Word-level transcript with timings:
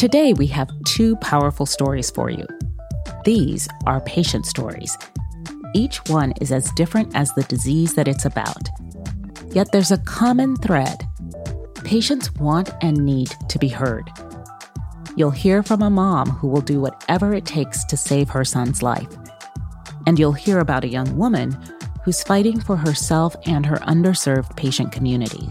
Today, 0.00 0.32
we 0.32 0.46
have 0.46 0.70
two 0.86 1.14
powerful 1.16 1.66
stories 1.66 2.10
for 2.10 2.30
you. 2.30 2.46
These 3.26 3.68
are 3.84 4.00
patient 4.00 4.46
stories. 4.46 4.96
Each 5.74 5.98
one 6.08 6.32
is 6.40 6.52
as 6.52 6.72
different 6.72 7.14
as 7.14 7.30
the 7.34 7.42
disease 7.42 7.92
that 7.96 8.08
it's 8.08 8.24
about. 8.24 8.70
Yet 9.52 9.72
there's 9.72 9.90
a 9.92 9.98
common 9.98 10.56
thread 10.56 11.06
patients 11.84 12.32
want 12.36 12.70
and 12.80 13.04
need 13.04 13.30
to 13.50 13.58
be 13.58 13.68
heard. 13.68 14.10
You'll 15.16 15.32
hear 15.32 15.62
from 15.62 15.82
a 15.82 15.90
mom 15.90 16.30
who 16.30 16.48
will 16.48 16.62
do 16.62 16.80
whatever 16.80 17.34
it 17.34 17.44
takes 17.44 17.84
to 17.84 17.96
save 17.98 18.30
her 18.30 18.42
son's 18.42 18.82
life. 18.82 19.14
And 20.06 20.18
you'll 20.18 20.32
hear 20.32 20.60
about 20.60 20.84
a 20.84 20.88
young 20.88 21.14
woman 21.18 21.58
who's 22.06 22.22
fighting 22.22 22.58
for 22.58 22.76
herself 22.76 23.36
and 23.44 23.66
her 23.66 23.76
underserved 23.80 24.56
patient 24.56 24.92
community. 24.92 25.50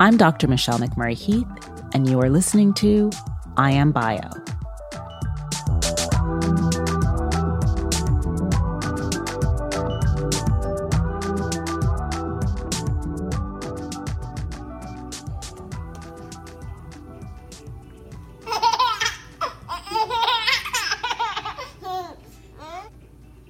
I'm 0.00 0.16
Dr. 0.16 0.48
Michelle 0.48 0.80
McMurry 0.80 1.14
Heath, 1.14 1.46
and 1.92 2.08
you 2.08 2.20
are 2.20 2.30
listening 2.30 2.74
to 2.74 3.10
I 3.56 3.72
Am 3.72 3.92
Bio. 3.92 4.30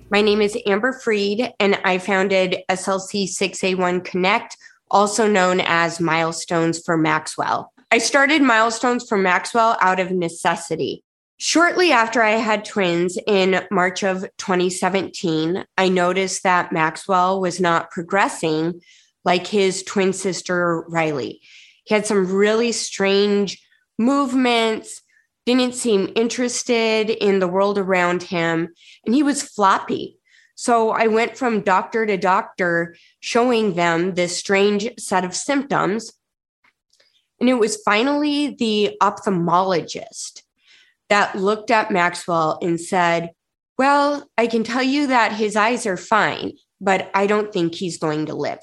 My 0.09 0.23
name 0.23 0.41
is 0.41 0.57
Amber 0.67 0.93
Freed, 0.95 1.53
and 1.61 1.79
I 1.85 1.99
founded 1.99 2.59
SLC 2.71 3.29
6A1 3.29 4.03
Connect, 4.03 4.57
also 4.91 5.29
known 5.29 5.61
as 5.61 6.01
Milestones 6.01 6.83
for 6.83 6.97
Maxwell. 6.97 7.73
I 7.93 7.99
started 7.99 8.43
Milestones 8.43 9.09
for 9.09 9.17
Maxwell 9.17 9.77
out 9.81 10.01
of 10.01 10.11
necessity. 10.11 11.05
Shortly 11.39 11.93
after 11.93 12.21
I 12.21 12.33
had 12.33 12.65
twins 12.65 13.17
in 13.29 13.65
March 13.71 14.03
of 14.03 14.23
2017, 14.39 15.65
I 15.79 15.89
noticed 15.89 16.43
that 16.43 16.73
Maxwell 16.73 17.41
was 17.41 17.61
not 17.61 17.91
progressing 17.93 18.81
like 19.25 19.47
his 19.47 19.85
twin 19.85 20.13
sister, 20.13 20.85
Riley. 20.89 21.41
He 21.85 21.95
had 21.95 22.07
some 22.07 22.33
really 22.33 22.73
strange 22.73 23.63
movements, 23.99 25.03
didn't 25.45 25.75
seem 25.75 26.13
interested 26.17 27.11
in 27.11 27.39
the 27.39 27.49
world 27.49 27.79
around 27.79 28.25
him, 28.25 28.69
and 29.05 29.15
he 29.15 29.23
was 29.23 29.43
floppy. 29.43 30.19
So 30.57 30.91
I 30.91 31.07
went 31.07 31.37
from 31.37 31.61
doctor 31.61 32.05
to 32.05 32.17
doctor 32.17 32.97
showing 33.21 33.75
them 33.75 34.15
this 34.15 34.37
strange 34.37 34.89
set 34.99 35.25
of 35.25 35.37
symptoms. 35.37 36.13
And 37.41 37.49
it 37.49 37.55
was 37.55 37.83
finally 37.85 38.57
the 38.59 38.97
ophthalmologist 39.03 40.43
that 41.09 41.37
looked 41.37 41.71
at 41.71 41.91
Maxwell 41.91 42.59
and 42.63 42.81
said, 42.81 43.31
Well, 43.79 44.29
I 44.39 44.47
can 44.47 44.65
tell 44.65 44.83
you 44.83 45.07
that 45.09 45.33
his 45.33 45.57
eyes 45.57 45.87
are 45.87 45.97
fine, 45.97 46.53
but 46.81 47.11
I 47.15 47.27
don't 47.27 47.53
think 47.53 47.75
he's 47.75 47.99
going 47.99 48.27
to 48.27 48.35
live. 48.35 48.61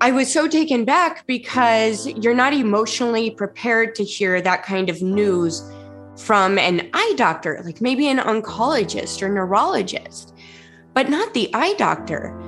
I 0.00 0.10
was 0.10 0.30
so 0.30 0.46
taken 0.46 0.84
back 0.84 1.26
because 1.26 2.06
you're 2.06 2.34
not 2.34 2.52
emotionally 2.52 3.30
prepared 3.30 3.94
to 3.94 4.04
hear 4.04 4.42
that 4.42 4.62
kind 4.62 4.90
of 4.90 5.00
news 5.00 5.62
from 6.18 6.58
an 6.58 6.90
eye 6.92 7.14
doctor, 7.16 7.62
like 7.64 7.80
maybe 7.80 8.08
an 8.08 8.18
oncologist 8.18 9.22
or 9.22 9.28
neurologist, 9.28 10.34
but 10.92 11.08
not 11.08 11.32
the 11.34 11.48
eye 11.54 11.74
doctor. 11.78 12.38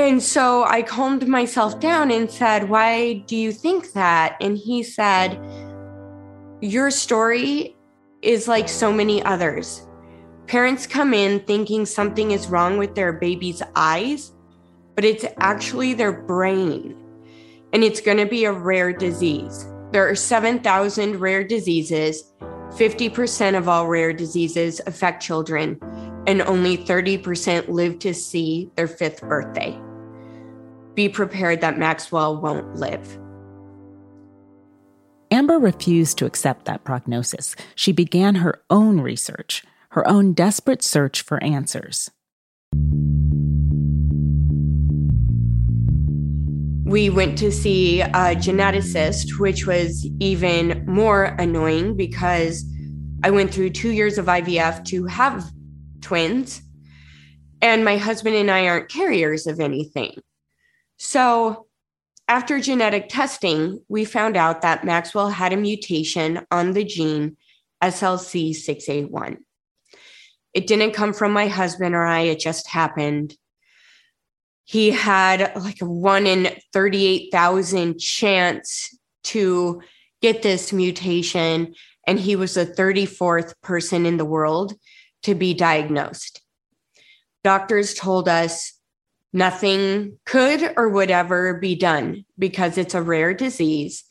And 0.00 0.22
so 0.22 0.64
I 0.64 0.82
calmed 0.82 1.28
myself 1.28 1.78
down 1.80 2.10
and 2.10 2.30
said, 2.30 2.68
Why 2.68 3.24
do 3.26 3.36
you 3.36 3.52
think 3.52 3.92
that? 3.92 4.36
And 4.40 4.56
he 4.56 4.82
said, 4.82 5.38
Your 6.60 6.90
story 6.90 7.76
is 8.22 8.48
like 8.48 8.68
so 8.68 8.92
many 8.92 9.22
others. 9.22 9.86
Parents 10.46 10.86
come 10.86 11.14
in 11.14 11.40
thinking 11.40 11.86
something 11.86 12.32
is 12.32 12.48
wrong 12.48 12.76
with 12.76 12.94
their 12.94 13.12
baby's 13.12 13.62
eyes 13.76 14.32
but 15.00 15.06
it's 15.06 15.24
actually 15.38 15.94
their 15.94 16.12
brain. 16.12 16.94
And 17.72 17.82
it's 17.82 18.02
going 18.02 18.18
to 18.18 18.26
be 18.26 18.44
a 18.44 18.52
rare 18.52 18.92
disease. 18.92 19.66
There 19.92 20.06
are 20.06 20.14
7,000 20.14 21.18
rare 21.18 21.42
diseases. 21.42 22.34
50% 22.72 23.56
of 23.56 23.66
all 23.66 23.86
rare 23.86 24.12
diseases 24.12 24.78
affect 24.86 25.22
children, 25.22 25.80
and 26.26 26.42
only 26.42 26.76
30% 26.76 27.68
live 27.68 27.98
to 28.00 28.12
see 28.12 28.70
their 28.76 28.86
fifth 28.86 29.22
birthday. 29.22 29.80
Be 31.00 31.08
prepared 31.08 31.62
that 31.62 31.78
Maxwell 31.78 32.38
won't 32.42 32.76
live. 32.76 33.18
Amber 35.30 35.58
refused 35.58 36.18
to 36.18 36.26
accept 36.26 36.66
that 36.66 36.84
prognosis. 36.84 37.56
She 37.74 37.90
began 37.90 38.34
her 38.34 38.60
own 38.68 39.00
research, 39.00 39.64
her 39.92 40.06
own 40.06 40.34
desperate 40.34 40.84
search 40.84 41.22
for 41.22 41.42
answers. 41.42 42.10
we 46.84 47.08
went 47.08 47.38
to 47.38 47.50
see 47.50 48.02
a 48.02 48.34
geneticist, 48.36 49.38
which 49.38 49.66
was 49.66 50.06
even 50.18 50.84
more 50.86 51.24
annoying 51.38 51.96
because 51.96 52.62
I 53.22 53.30
went 53.30 53.54
through 53.54 53.70
two 53.70 53.92
years 53.92 54.18
of 54.18 54.26
IVF 54.26 54.84
to 54.88 55.06
have 55.06 55.50
twins, 56.02 56.60
and 57.62 57.86
my 57.86 57.96
husband 57.96 58.36
and 58.36 58.50
I 58.50 58.66
aren't 58.66 58.90
carriers 58.90 59.46
of 59.46 59.60
anything. 59.60 60.20
So, 61.02 61.66
after 62.28 62.60
genetic 62.60 63.08
testing, 63.08 63.80
we 63.88 64.04
found 64.04 64.36
out 64.36 64.62
that 64.62 64.84
Maxwell 64.84 65.30
had 65.30 65.52
a 65.52 65.56
mutation 65.56 66.46
on 66.52 66.72
the 66.72 66.84
gene 66.84 67.36
SLC6A1. 67.82 69.38
It 70.54 70.66
didn't 70.68 70.92
come 70.92 71.12
from 71.12 71.32
my 71.32 71.48
husband 71.48 71.94
or 71.94 72.04
I, 72.04 72.20
it 72.20 72.38
just 72.38 72.68
happened 72.68 73.36
he 74.70 74.92
had 74.92 75.50
like 75.56 75.82
a 75.82 75.84
one 75.84 76.28
in 76.28 76.56
38,000 76.72 77.98
chance 77.98 78.96
to 79.24 79.82
get 80.22 80.42
this 80.42 80.72
mutation. 80.72 81.74
And 82.06 82.20
he 82.20 82.36
was 82.36 82.54
the 82.54 82.66
34th 82.66 83.54
person 83.64 84.06
in 84.06 84.16
the 84.16 84.24
world 84.24 84.74
to 85.24 85.34
be 85.34 85.54
diagnosed. 85.54 86.40
Doctors 87.42 87.94
told 87.94 88.28
us 88.28 88.79
nothing 89.32 90.18
could 90.26 90.72
or 90.76 90.88
would 90.88 91.10
ever 91.10 91.54
be 91.54 91.74
done 91.74 92.24
because 92.38 92.78
it's 92.78 92.94
a 92.94 93.02
rare 93.02 93.34
disease 93.34 94.04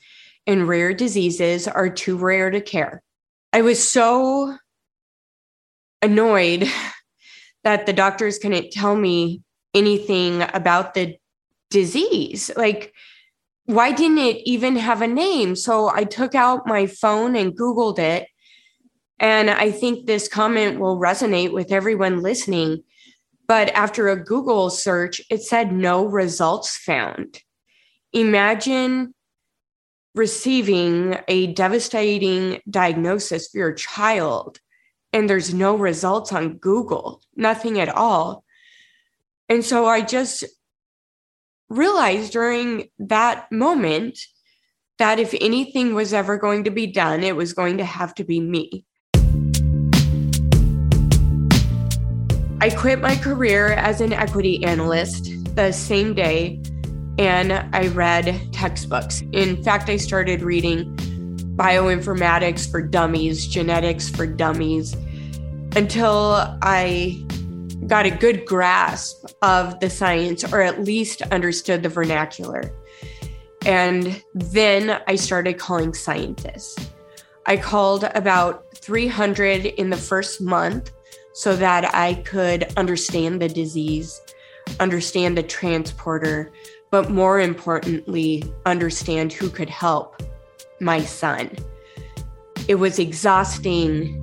and 0.47 0.68
rare 0.68 0.94
diseases 0.94 1.68
are 1.68 1.90
too 1.90 2.18
rare 2.18 2.50
to 2.50 2.62
care. 2.62 3.03
I 3.53 3.62
was 3.62 3.88
so 3.88 4.57
annoyed 6.02 6.68
that 7.63 7.85
the 7.85 7.94
doctors 7.94 8.40
couldn't 8.40 8.72
tell 8.72 8.96
me 8.96 9.41
anything 9.74 10.41
about 10.53 10.94
the 10.94 11.18
disease. 11.69 12.50
Like, 12.56 12.94
why 13.66 13.91
didn't 13.91 14.18
it 14.18 14.38
even 14.46 14.78
have 14.78 15.01
a 15.01 15.07
name? 15.07 15.56
So 15.56 15.90
I 15.90 16.03
took 16.03 16.34
out 16.34 16.66
my 16.66 16.88
phone 16.88 17.36
and 17.36 17.56
Googled 17.56 18.00
it. 18.00 18.28
And 19.19 19.50
I 19.50 19.69
think 19.69 20.06
this 20.06 20.28
comment 20.28 20.80
will 20.80 20.97
resonate 20.97 21.51
with 21.51 21.72
everyone 21.72 22.22
listening. 22.22 22.84
But 23.50 23.70
after 23.70 24.08
a 24.08 24.24
Google 24.24 24.70
search, 24.70 25.22
it 25.32 25.42
said 25.42 25.74
no 25.74 26.06
results 26.06 26.78
found. 26.78 27.42
Imagine 28.14 29.16
receiving 30.14 31.18
a 31.28 31.48
devastating 31.54 32.62
diagnosis 32.70 33.48
for 33.48 33.58
your 33.58 33.74
child 33.74 34.60
and 35.14 35.28
there's 35.28 35.52
no 35.52 35.76
results 35.76 36.32
on 36.32 36.58
Google, 36.58 37.24
nothing 37.36 37.80
at 37.80 37.90
all. 37.90 38.44
And 39.50 39.66
so 39.66 39.88
I 39.88 40.02
just 40.02 40.44
realized 41.69 42.31
during 42.31 42.90
that 43.00 43.52
moment 43.52 44.19
that 45.00 45.18
if 45.18 45.34
anything 45.42 45.95
was 45.95 46.13
ever 46.13 46.38
going 46.38 46.66
to 46.66 46.72
be 46.72 46.86
done, 46.86 47.24
it 47.24 47.36
was 47.36 47.54
going 47.54 47.80
to 47.80 47.86
have 47.86 48.13
to 48.16 48.24
be 48.24 48.40
me. 48.40 48.86
I 52.61 52.69
quit 52.69 53.00
my 53.00 53.15
career 53.15 53.67
as 53.67 54.01
an 54.01 54.11
equity 54.11 54.61
analyst 54.65 55.31
the 55.56 55.71
same 55.71 56.13
day 56.13 56.61
and 57.17 57.53
I 57.53 57.88
read 57.88 58.38
textbooks. 58.51 59.23
In 59.31 59.63
fact, 59.63 59.89
I 59.89 59.95
started 59.95 60.41
reading 60.41 60.94
bioinformatics 61.56 62.69
for 62.69 62.81
dummies, 62.81 63.47
genetics 63.47 64.09
for 64.09 64.27
dummies, 64.27 64.94
until 65.77 66.57
I 66.61 67.25
got 67.88 68.06
a 68.06 68.11
good 68.11 68.45
grasp 68.45 69.25
of 69.41 69.79
the 69.79 69.89
science 69.89 70.44
or 70.44 70.61
at 70.61 70.83
least 70.83 71.21
understood 71.21 71.81
the 71.81 71.89
vernacular. 71.89 72.73
And 73.65 74.21
then 74.33 75.01
I 75.07 75.15
started 75.15 75.59
calling 75.59 75.94
scientists. 75.94 76.89
I 77.45 77.56
called 77.56 78.03
about 78.15 78.65
300 78.75 79.65
in 79.65 79.91
the 79.91 79.97
first 79.97 80.41
month 80.41 80.91
so 81.39 81.56
that 81.56 81.95
I 81.95 82.15
could 82.15 82.69
understand 82.75 83.41
the 83.41 83.47
disease, 83.47 84.19
understand 84.81 85.38
the 85.38 85.44
transporter, 85.44 86.51
but 86.91 87.12
more 87.12 87.39
importantly, 87.39 88.44
understand 88.65 89.31
who 89.31 89.50
could 89.50 89.69
help 89.69 90.21
my 90.81 91.00
son. 91.00 91.50
It 92.68 92.75
was 92.75 93.00
exhausting 93.00 94.19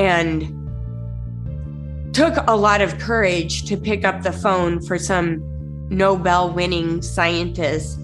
and 0.00 0.42
took 2.12 2.34
a 2.48 2.56
lot 2.56 2.80
of 2.80 2.98
courage 2.98 3.64
to 3.66 3.76
pick 3.76 4.04
up 4.04 4.24
the 4.24 4.32
phone 4.32 4.82
for 4.82 4.98
some 4.98 5.40
Nobel 5.88 6.52
winning 6.52 7.00
scientist 7.00 7.96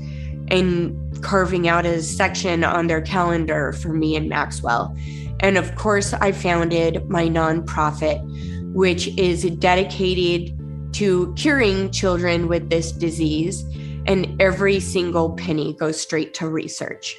and 0.52 1.20
carving 1.20 1.66
out 1.66 1.84
a 1.84 2.00
section 2.00 2.62
on 2.62 2.86
their 2.86 3.02
calendar 3.02 3.72
for 3.72 3.92
me 3.92 4.14
and 4.14 4.28
Maxwell. 4.28 4.96
And 5.40 5.56
of 5.56 5.74
course, 5.74 6.12
I 6.12 6.32
founded 6.32 7.08
my 7.08 7.26
nonprofit, 7.28 8.20
which 8.72 9.08
is 9.18 9.42
dedicated 9.44 10.56
to 10.94 11.34
curing 11.34 11.90
children 11.90 12.46
with 12.46 12.70
this 12.70 12.92
disease. 12.92 13.62
And 14.06 14.40
every 14.40 14.80
single 14.80 15.32
penny 15.32 15.74
goes 15.74 16.00
straight 16.00 16.34
to 16.34 16.48
research. 16.48 17.16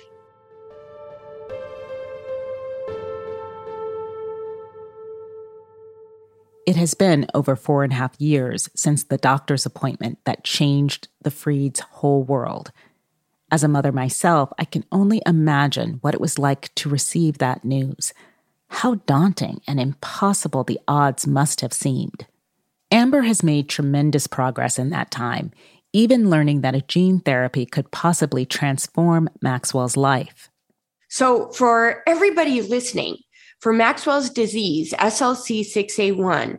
It 6.67 6.75
has 6.75 6.93
been 6.93 7.25
over 7.33 7.55
four 7.55 7.83
and 7.83 7.91
a 7.91 7.95
half 7.95 8.19
years 8.21 8.69
since 8.75 9.03
the 9.03 9.17
doctor's 9.17 9.65
appointment 9.65 10.19
that 10.25 10.43
changed 10.43 11.07
the 11.21 11.31
Freeds' 11.31 11.79
whole 11.79 12.23
world. 12.23 12.71
As 13.51 13.63
a 13.65 13.67
mother 13.67 13.91
myself, 13.91 14.49
I 14.57 14.63
can 14.63 14.85
only 14.93 15.21
imagine 15.25 15.99
what 16.01 16.13
it 16.13 16.21
was 16.21 16.39
like 16.39 16.73
to 16.75 16.89
receive 16.89 17.37
that 17.37 17.65
news. 17.65 18.13
How 18.69 18.95
daunting 19.05 19.61
and 19.67 19.77
impossible 19.77 20.63
the 20.63 20.79
odds 20.87 21.27
must 21.27 21.59
have 21.59 21.73
seemed. 21.73 22.25
Amber 22.89 23.23
has 23.23 23.43
made 23.43 23.67
tremendous 23.67 24.25
progress 24.25 24.79
in 24.79 24.89
that 24.91 25.11
time, 25.11 25.51
even 25.91 26.29
learning 26.29 26.61
that 26.61 26.75
a 26.75 26.81
gene 26.81 27.19
therapy 27.19 27.65
could 27.65 27.91
possibly 27.91 28.45
transform 28.45 29.29
Maxwell's 29.41 29.97
life. 29.97 30.49
So, 31.09 31.49
for 31.51 32.03
everybody 32.07 32.61
listening, 32.61 33.17
for 33.59 33.73
Maxwell's 33.73 34.29
disease, 34.29 34.93
SLC6A1, 34.93 36.57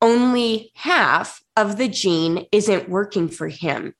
only 0.00 0.72
half 0.74 1.42
of 1.56 1.76
the 1.76 1.88
gene 1.88 2.46
isn't 2.50 2.88
working 2.88 3.28
for 3.28 3.48
him. 3.48 3.94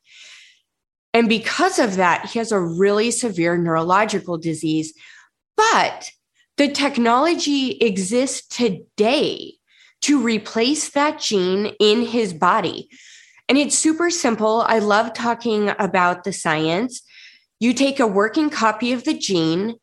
And 1.12 1.28
because 1.28 1.78
of 1.78 1.96
that, 1.96 2.26
he 2.26 2.38
has 2.38 2.52
a 2.52 2.60
really 2.60 3.10
severe 3.10 3.56
neurological 3.56 4.38
disease. 4.38 4.94
But 5.56 6.10
the 6.56 6.68
technology 6.68 7.72
exists 7.72 8.46
today 8.46 9.54
to 10.02 10.20
replace 10.20 10.90
that 10.90 11.20
gene 11.20 11.74
in 11.80 12.02
his 12.02 12.32
body. 12.32 12.88
And 13.48 13.58
it's 13.58 13.76
super 13.76 14.10
simple. 14.10 14.62
I 14.62 14.78
love 14.78 15.12
talking 15.12 15.70
about 15.78 16.24
the 16.24 16.32
science. 16.32 17.02
You 17.58 17.74
take 17.74 18.00
a 18.00 18.06
working 18.06 18.48
copy 18.48 18.92
of 18.92 19.04
the 19.04 19.18
gene 19.18 19.74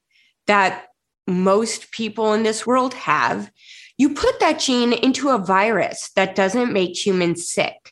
that 0.47 0.85
most 1.27 1.91
people 1.91 2.33
in 2.33 2.43
this 2.43 2.65
world 2.65 2.93
have, 2.93 3.51
you 3.97 4.13
put 4.13 4.39
that 4.39 4.59
gene 4.59 4.93
into 4.93 5.29
a 5.29 5.37
virus 5.37 6.11
that 6.15 6.35
doesn't 6.35 6.71
make 6.71 6.95
humans 6.95 7.51
sick, 7.51 7.91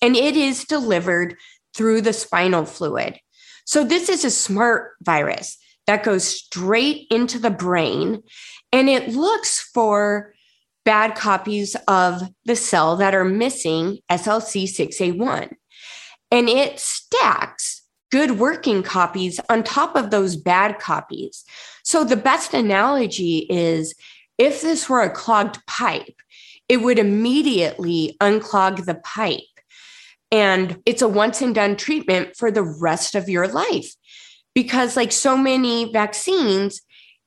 and 0.00 0.16
it 0.16 0.36
is 0.36 0.64
delivered 0.64 1.36
through 1.74 2.00
the 2.02 2.12
spinal 2.12 2.64
fluid. 2.64 3.18
So, 3.64 3.84
this 3.84 4.08
is 4.08 4.24
a 4.24 4.30
smart 4.30 4.92
virus 5.02 5.58
that 5.86 6.04
goes 6.04 6.24
straight 6.24 7.06
into 7.10 7.38
the 7.38 7.50
brain 7.50 8.22
and 8.72 8.88
it 8.88 9.10
looks 9.10 9.60
for 9.60 10.34
bad 10.84 11.14
copies 11.14 11.76
of 11.86 12.22
the 12.44 12.56
cell 12.56 12.96
that 12.96 13.14
are 13.14 13.24
missing 13.24 13.98
SLC6A1. 14.10 15.52
And 16.30 16.48
it 16.48 16.80
stacks 16.80 17.82
good 18.10 18.32
working 18.38 18.82
copies 18.82 19.40
on 19.48 19.62
top 19.62 19.96
of 19.96 20.10
those 20.10 20.36
bad 20.36 20.78
copies. 20.78 21.44
So, 21.84 22.04
the 22.04 22.16
best 22.16 22.54
analogy 22.54 23.46
is 23.50 23.94
if 24.38 24.62
this 24.62 24.88
were 24.88 25.02
a 25.02 25.10
clogged 25.10 25.64
pipe, 25.66 26.16
it 26.68 26.78
would 26.78 26.98
immediately 26.98 28.16
unclog 28.20 28.84
the 28.84 28.94
pipe 28.94 29.40
and 30.32 30.80
it's 30.86 31.02
a 31.02 31.08
once 31.08 31.42
and 31.42 31.54
done 31.54 31.76
treatment 31.76 32.36
for 32.36 32.50
the 32.50 32.62
rest 32.62 33.14
of 33.14 33.28
your 33.28 33.46
life. 33.46 33.94
Because, 34.54 34.96
like 34.96 35.12
so 35.12 35.36
many 35.36 35.92
vaccines, 35.92 36.80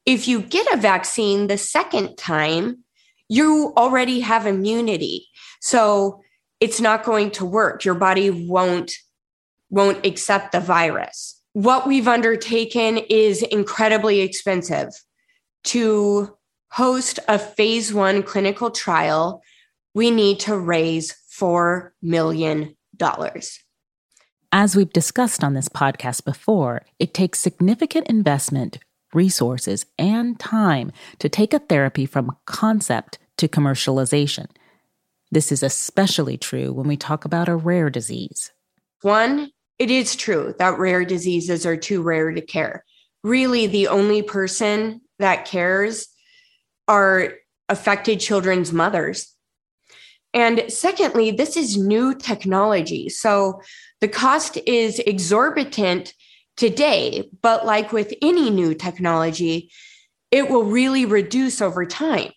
if 0.06 0.28
you 0.28 0.42
get 0.42 0.72
a 0.74 0.78
vaccine 0.78 1.48
the 1.48 1.58
second 1.58 2.18
time, 2.18 2.84
you 3.30 3.74
already 3.78 4.20
have 4.20 4.46
immunity. 4.46 5.28
So 5.62 6.22
it's 6.60 6.82
not 6.82 7.04
going 7.04 7.32
to 7.32 7.46
work. 7.46 7.86
Your 7.86 7.96
body 7.96 8.30
won't 8.30 8.92
won't 9.70 10.06
accept 10.06 10.52
the 10.52 10.60
virus. 10.60 11.42
What 11.54 11.88
we've 11.88 12.08
undertaken 12.08 12.98
is 13.10 13.42
incredibly 13.42 14.20
expensive 14.20 14.90
to 15.66 16.38
host 16.72 17.20
a 17.28 17.40
phase 17.40 17.94
1 17.94 18.24
clinical 18.24 18.70
trial. 18.70 19.42
We 19.96 20.12
need 20.12 20.40
to 20.42 20.58
raise 20.58 21.14
4 21.30 21.94
million 22.02 22.60
dollars. 22.60 22.76
As 24.52 24.76
we've 24.76 24.94
discussed 24.94 25.44
on 25.44 25.54
this 25.54 25.68
podcast 25.68 26.24
before, 26.24 26.84
it 26.98 27.14
takes 27.14 27.40
significant 27.40 28.08
investment, 28.08 28.80
resources, 29.14 29.86
and 30.00 30.40
time 30.40 30.92
to 31.20 31.28
take 31.28 31.54
a 31.54 31.60
therapy 31.60 32.06
from 32.06 32.38
concept 32.46 33.20
to 33.38 33.48
commercialization. 33.48 34.48
This 35.30 35.52
is 35.52 35.62
especially 35.62 36.38
true 36.38 36.72
when 36.72 36.88
we 36.88 36.96
talk 36.96 37.26
about 37.26 37.50
a 37.50 37.56
rare 37.56 37.90
disease. 37.90 38.54
One, 39.02 39.52
it 39.78 39.92
is 39.92 40.16
true 40.16 40.56
that 40.58 40.80
rare 40.80 41.04
diseases 41.04 41.66
are 41.66 41.76
too 41.76 42.02
rare 42.02 42.32
to 42.32 42.42
care. 42.42 42.86
Really, 43.24 43.68
the 43.68 43.90
only 43.90 44.22
person 44.22 45.02
that 45.20 45.46
cares 45.46 46.08
are 46.88 47.34
affected 47.68 48.20
children's 48.20 48.72
mothers 48.72 49.35
and 50.36 50.66
secondly, 50.68 51.32
this 51.32 51.56
is 51.56 51.78
new 51.78 52.14
technology. 52.14 53.08
So 53.08 53.62
the 54.02 54.10
cost 54.10 54.58
is 54.68 55.00
exorbitant 55.00 56.14
today, 56.58 57.30
but 57.42 57.66
like 57.66 57.94
with 57.94 58.14
any 58.22 58.50
new 58.50 58.76
technology, 58.76 59.72
it 60.32 60.50
will 60.50 60.66
really 60.66 61.06
reduce 61.06 61.62
over 61.62 61.86
time. 61.86 62.32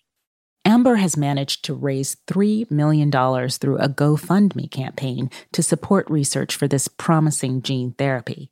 Amber 0.65 0.97
has 0.97 1.17
managed 1.17 1.65
to 1.65 1.75
raise 1.75 2.17
$3 2.29 2.71
million 2.71 3.11
through 3.11 3.79
a 3.79 3.89
GoFundMe 3.89 4.71
campaign 4.71 5.29
to 5.53 5.63
support 5.63 6.09
research 6.09 6.55
for 6.55 6.69
this 6.69 6.87
promising 6.87 7.63
gene 7.63 7.95
therapy. 7.99 8.51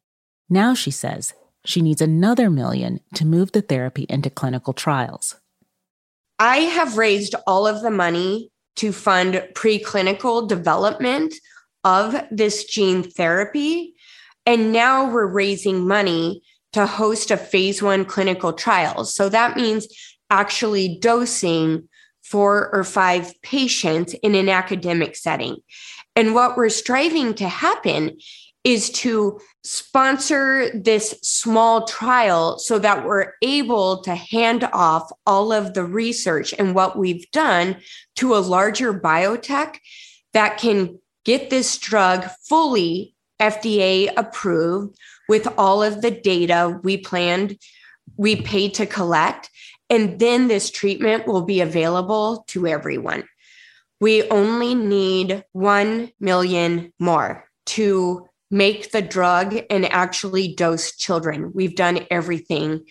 Now 0.49 0.75
she 0.75 0.91
says 0.91 1.35
she 1.65 1.83
needs 1.83 2.01
another 2.01 2.51
million 2.51 3.01
to 3.15 3.25
move 3.25 3.53
the 3.53 3.63
therapy 3.63 4.07
into 4.09 4.31
clinical 4.31 4.73
trials. 4.73 5.37
I 6.39 6.59
have 6.59 6.99
raised 6.99 7.35
all 7.47 7.67
of 7.67 7.83
the 7.83 7.91
money 7.91 8.51
to 8.77 8.93
fund 8.93 9.35
preclinical 9.55 10.49
development 10.49 11.35
of 11.85 12.15
this 12.31 12.65
gene 12.65 13.03
therapy. 13.03 13.95
And 14.45 14.73
now 14.73 15.11
we're 15.11 15.27
raising 15.27 15.87
money 15.87 16.43
to 16.73 16.87
host 16.87 17.31
a 17.31 17.37
phase 17.37 17.83
one 17.83 18.05
clinical 18.05 18.53
trial. 18.53 19.05
So 19.05 19.29
that 19.29 19.57
means 19.57 19.89
actually 20.31 20.99
dosing 20.99 21.89
four 22.23 22.75
or 22.75 22.85
five 22.85 23.33
patients 23.43 24.15
in 24.15 24.35
an 24.35 24.49
academic 24.49 25.17
setting. 25.17 25.59
And 26.17 26.35
what 26.35 26.57
we're 26.57 26.69
striving 26.71 27.35
to 27.35 27.49
happen 27.49 28.19
is 28.67 28.91
to 28.91 29.39
sponsor 29.63 30.69
this 30.75 31.17
small 31.23 31.87
trial 31.87 32.59
so 32.59 32.81
that 32.81 33.07
we're 33.07 33.33
able 33.41 34.03
to 34.03 34.13
hand 34.13 34.69
off 34.73 35.09
all 35.25 35.53
of 35.53 35.73
the 35.73 35.85
research 35.85 36.53
and 36.59 36.75
what 36.75 36.99
we've 36.99 37.31
done 37.31 37.77
to 38.17 38.35
a 38.35 38.43
larger 38.43 38.93
biotech 38.93 39.77
that 40.33 40.59
can 40.59 40.99
get 41.25 41.49
this 41.49 41.79
drug 41.79 42.25
fully 42.49 43.15
FDA 43.41 44.13
approved 44.17 44.99
with 45.29 45.47
all 45.57 45.85
of 45.85 46.03
the 46.03 46.11
data 46.11 46.81
we 46.83 46.97
planned, 46.97 47.57
we 48.17 48.35
paid 48.35 48.75
to 48.75 48.87
collect. 48.87 49.49
And 49.89 50.19
then 50.19 50.49
this 50.49 50.71
treatment 50.71 51.29
will 51.29 51.43
be 51.43 51.61
available 51.61 52.45
to 52.49 52.67
everyone. 52.67 53.29
We 54.01 54.29
only 54.29 54.75
need 54.75 55.45
1 55.53 56.11
million 56.19 56.93
more 56.99 57.45
to 57.67 58.27
make 58.51 58.93
the 58.93 59.03
drug 59.03 59.57
and 59.71 59.85
actually 59.87 60.55
dose 60.55 60.97
children. 60.97 61.53
We've 61.55 61.75
done 61.75 62.07
everything. 62.11 62.85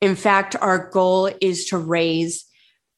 In 0.00 0.16
fact, 0.16 0.56
our 0.60 0.90
goal 0.90 1.30
is 1.40 1.66
to 1.66 1.78
raise 1.78 2.44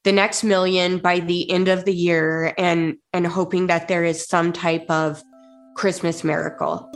the 0.03 0.11
next 0.11 0.43
million 0.43 0.97
by 0.99 1.19
the 1.19 1.49
end 1.51 1.67
of 1.67 1.85
the 1.85 1.93
year 1.93 2.53
and 2.57 2.97
and 3.13 3.27
hoping 3.27 3.67
that 3.67 3.87
there 3.87 4.03
is 4.03 4.27
some 4.27 4.53
type 4.53 4.89
of 4.89 5.21
Christmas 5.75 6.23
miracle. 6.23 6.89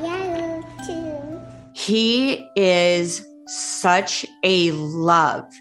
Yeah, 0.02 0.62
too. 0.86 1.42
He 1.74 2.50
is 2.56 3.26
such 3.54 4.26
a 4.44 4.72
love. 4.72 5.52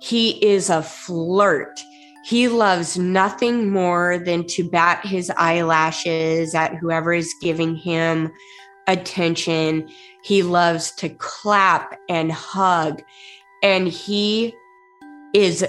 He 0.00 0.44
is 0.44 0.70
a 0.70 0.82
flirt. 0.82 1.80
He 2.24 2.48
loves 2.48 2.98
nothing 2.98 3.70
more 3.70 4.18
than 4.18 4.46
to 4.48 4.68
bat 4.68 5.04
his 5.04 5.30
eyelashes 5.36 6.54
at 6.54 6.74
whoever 6.74 7.12
is 7.12 7.34
giving 7.40 7.76
him 7.76 8.30
attention. 8.86 9.88
He 10.22 10.42
loves 10.42 10.92
to 10.92 11.08
clap 11.08 11.98
and 12.08 12.30
hug. 12.30 13.02
And 13.62 13.88
he 13.88 14.54
is 15.34 15.66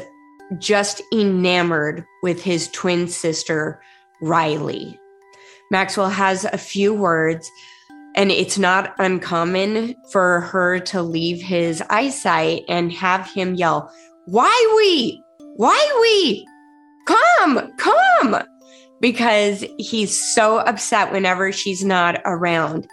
just 0.58 1.02
enamored 1.14 2.06
with 2.24 2.44
his 2.44 2.68
twin 2.70 3.08
sister, 3.08 3.82
Riley. 4.22 5.00
Maxwell 5.70 6.10
has 6.10 6.44
a 6.46 6.58
few 6.58 6.94
words, 6.94 7.50
and 8.16 8.32
it's 8.32 8.58
not 8.58 8.94
uncommon 9.00 9.96
for 10.12 10.42
her 10.42 10.80
to 10.80 11.02
leave 11.02 11.42
his 11.42 11.82
eyesight 11.90 12.64
and 12.68 12.92
have 12.92 13.30
him 13.32 13.56
yell, 13.56 13.94
Why 14.26 14.74
we? 14.76 15.24
Why 15.56 16.00
we? 16.02 16.48
Come, 17.06 17.72
come. 17.78 18.44
Because 19.00 19.66
he's 19.78 20.16
so 20.34 20.60
upset 20.60 21.12
whenever 21.12 21.52
she's 21.52 21.84
not 21.84 22.22
around. 22.26 22.88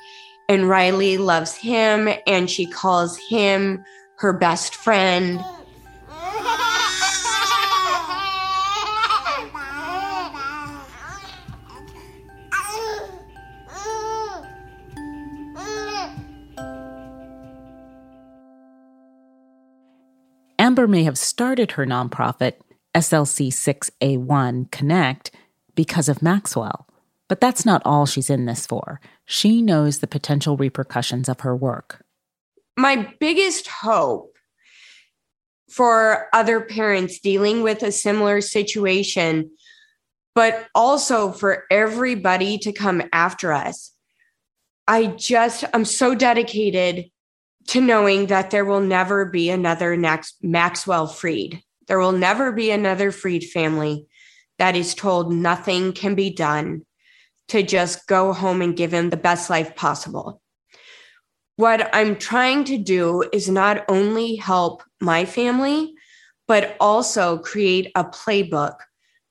And 0.48 0.68
Riley 0.68 1.18
loves 1.18 1.54
him 1.54 2.08
and 2.26 2.48
she 2.48 2.64
calls 2.64 3.18
him 3.28 3.84
her 4.16 4.32
best 4.32 4.74
friend. 4.74 5.44
Amber 20.78 20.86
may 20.86 21.02
have 21.02 21.18
started 21.18 21.72
her 21.72 21.84
nonprofit, 21.84 22.52
SLC 22.94 23.48
6A1 23.48 24.70
Connect, 24.70 25.32
because 25.74 26.08
of 26.08 26.22
Maxwell. 26.22 26.86
But 27.26 27.40
that's 27.40 27.66
not 27.66 27.82
all 27.84 28.06
she's 28.06 28.30
in 28.30 28.46
this 28.46 28.64
for. 28.64 29.00
She 29.24 29.60
knows 29.60 29.98
the 29.98 30.06
potential 30.06 30.56
repercussions 30.56 31.28
of 31.28 31.40
her 31.40 31.56
work. 31.56 32.04
My 32.76 33.12
biggest 33.18 33.66
hope 33.66 34.36
for 35.68 36.28
other 36.32 36.60
parents 36.60 37.18
dealing 37.18 37.64
with 37.64 37.82
a 37.82 37.90
similar 37.90 38.40
situation, 38.40 39.50
but 40.36 40.68
also 40.76 41.32
for 41.32 41.64
everybody 41.72 42.56
to 42.58 42.70
come 42.70 43.02
after 43.12 43.52
us. 43.52 43.90
I 44.86 45.06
just, 45.06 45.64
I'm 45.74 45.84
so 45.84 46.14
dedicated 46.14 47.10
to 47.68 47.80
knowing 47.80 48.26
that 48.26 48.50
there 48.50 48.64
will 48.64 48.80
never 48.80 49.26
be 49.26 49.50
another 49.50 49.96
Maxwell 50.42 51.06
Freed. 51.06 51.62
There 51.86 51.98
will 51.98 52.12
never 52.12 52.50
be 52.50 52.70
another 52.70 53.12
Freed 53.12 53.44
family 53.44 54.06
that 54.58 54.74
is 54.74 54.94
told 54.94 55.32
nothing 55.32 55.92
can 55.92 56.14
be 56.14 56.30
done 56.30 56.84
to 57.48 57.62
just 57.62 58.06
go 58.06 58.32
home 58.32 58.62
and 58.62 58.76
give 58.76 58.92
him 58.92 59.10
the 59.10 59.16
best 59.16 59.50
life 59.50 59.76
possible. 59.76 60.40
What 61.56 61.94
I'm 61.94 62.16
trying 62.16 62.64
to 62.64 62.78
do 62.78 63.24
is 63.32 63.48
not 63.48 63.84
only 63.88 64.36
help 64.36 64.82
my 65.00 65.24
family, 65.24 65.94
but 66.46 66.76
also 66.80 67.38
create 67.38 67.90
a 67.94 68.04
playbook 68.04 68.76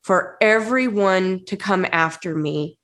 for 0.03 0.37
everyone 0.41 1.43
to 1.45 1.57
come 1.57 1.85
after 1.91 2.35
me 2.35 2.76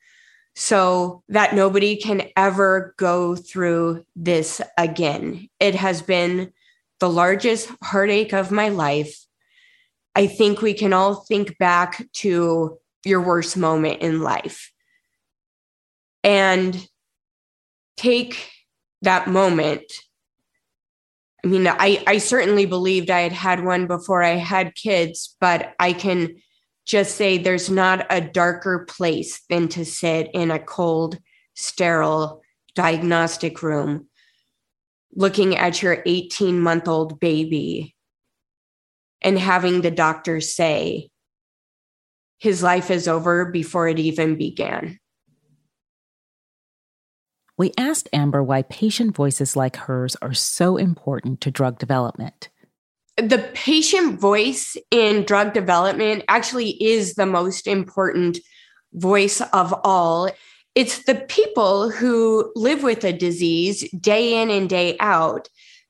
so 0.56 1.24
that 1.30 1.56
nobody 1.56 1.96
can 1.96 2.30
ever 2.38 2.94
go 2.98 3.36
through 3.36 4.06
this 4.16 4.62
again. 4.78 5.50
It 5.60 5.76
has 5.76 6.02
been 6.02 6.54
the 7.00 7.10
largest 7.10 7.70
heartache 7.82 8.34
of 8.34 8.52
my 8.52 8.70
life. 8.70 9.26
I 10.16 10.28
think 10.28 10.62
we 10.62 10.74
can 10.74 10.94
all 10.94 11.16
think 11.16 11.58
back 11.58 12.06
to 12.14 12.78
your 13.04 13.22
worst 13.22 13.58
moment 13.58 14.02
in 14.02 14.22
life 14.22 14.72
and 16.24 16.88
take 17.98 18.50
that 19.02 19.28
moment. 19.28 19.84
I 21.44 21.48
mean, 21.48 21.68
I, 21.68 22.02
I 22.08 22.20
certainly 22.20 22.66
believed 22.66 23.10
I 23.10 23.22
had 23.22 23.34
had 23.34 23.66
one 23.66 23.88
before 23.88 24.24
I 24.24 24.36
had 24.36 24.76
kids, 24.76 25.36
but 25.42 25.74
I 25.80 25.94
can 25.94 26.36
just 26.86 27.16
say 27.16 27.38
there's 27.38 27.70
not 27.70 28.06
a 28.10 28.22
darker 28.22 28.86
place 28.86 29.42
than 29.50 29.68
to 29.70 29.86
sit 29.86 30.30
in 30.34 30.52
a 30.52 30.60
cold, 30.60 31.18
sterile 31.56 32.42
diagnostic 32.76 33.62
room 33.62 34.08
looking 35.16 35.56
at 35.56 35.82
your 35.82 36.02
18 36.06 36.60
month 36.60 36.88
old 36.88 37.20
baby 37.20 37.96
and 39.22 39.38
having 39.38 39.82
the 39.82 39.92
doctor 39.92 40.42
say 40.42 41.10
his 42.40 42.62
life 42.62 42.92
is 42.92 43.08
over 43.08 43.46
before 43.46 43.88
it 43.88 44.00
even 44.00 44.36
began. 44.36 45.00
We 47.58 47.72
asked 47.78 48.10
Amber 48.12 48.44
why 48.44 48.64
patient 48.64 49.16
voices 49.16 49.56
like 49.56 49.76
hers 49.76 50.18
are 50.22 50.34
so 50.34 50.76
important 50.76 51.40
to 51.42 51.52
drug 51.52 51.78
development 51.78 52.50
the 53.18 53.50
patient 53.54 54.20
voice 54.20 54.76
in 54.90 55.24
drug 55.24 55.54
development 55.54 56.24
actually 56.28 56.72
is 56.84 57.14
the 57.14 57.26
most 57.26 57.68
important 57.68 58.40
voice 58.94 59.42
of 59.54 59.74
all. 59.84 60.30
It's 60.76 61.04
the 61.04 61.16
people 61.16 61.92
who 61.92 62.52
live 62.56 62.82
with 62.82 63.04
a 63.04 63.14
disease 63.14 63.90
day 63.92 64.42
in 64.42 64.50
and 64.50 64.68
day 64.68 64.98
out 65.00 65.48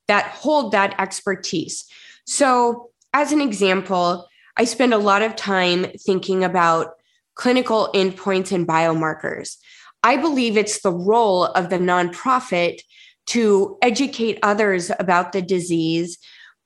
that 0.08 0.26
hold 0.26 0.74
that 0.74 1.00
expertise. 1.00 1.86
So, 2.26 2.90
as 3.14 3.32
an 3.32 3.42
example, 3.42 4.28
I 4.58 4.66
spend 4.66 4.94
a 4.94 4.98
lot 4.98 5.22
of 5.22 5.36
time 5.36 5.86
thinking 6.06 6.44
about 6.44 6.94
clinical 7.36 7.90
endpoints 7.94 8.52
and 8.52 8.68
biomarkers. 8.68 9.58
I 10.04 10.18
believe 10.18 10.58
it's 10.58 10.82
the 10.82 10.92
role 10.92 11.46
of 11.46 11.70
the 11.70 11.78
nonprofit 11.78 12.80
to 13.28 13.78
educate 13.82 14.40
others 14.44 14.92
about 15.00 15.32
the 15.32 15.42
disease, 15.42 16.18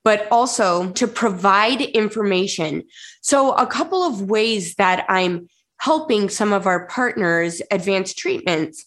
but 0.08 0.26
also 0.32 0.90
to 0.92 1.06
provide 1.06 1.82
information. 1.82 2.82
So, 3.20 3.52
a 3.52 3.68
couple 3.68 4.04
of 4.04 4.22
ways 4.22 4.76
that 4.76 5.06
I'm 5.10 5.50
helping 5.82 6.30
some 6.30 6.54
of 6.54 6.66
our 6.66 6.88
partners 6.88 7.62
advance 7.72 8.14
treatments, 8.14 8.86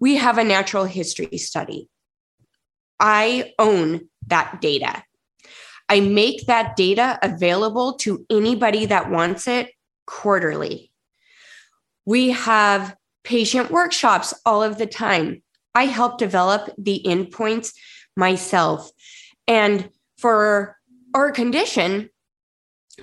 we 0.00 0.16
have 0.16 0.38
a 0.38 0.44
natural 0.44 0.86
history 0.86 1.36
study. 1.36 1.90
I 2.98 3.52
own 3.58 4.08
that 4.28 4.62
data. 4.62 5.04
I 5.90 6.00
make 6.00 6.46
that 6.46 6.74
data 6.74 7.18
available 7.22 7.92
to 8.04 8.24
anybody 8.30 8.86
that 8.86 9.10
wants 9.10 9.46
it 9.46 9.72
quarterly. 10.06 10.90
We 12.06 12.30
have 12.30 12.96
patient 13.24 13.70
workshops 13.70 14.32
all 14.46 14.62
of 14.62 14.78
the 14.78 14.86
time. 14.86 15.42
I 15.74 15.84
help 15.84 16.16
develop 16.16 16.70
the 16.78 17.02
endpoints 17.06 17.74
myself. 18.16 18.90
And 19.46 19.90
for 20.22 20.78
our 21.14 21.30
condition, 21.32 22.08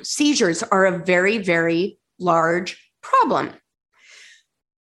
seizures 0.02 0.64
are 0.64 0.86
a 0.86 1.04
very, 1.04 1.38
very 1.38 2.00
large 2.20 2.82
problem. 3.04 3.52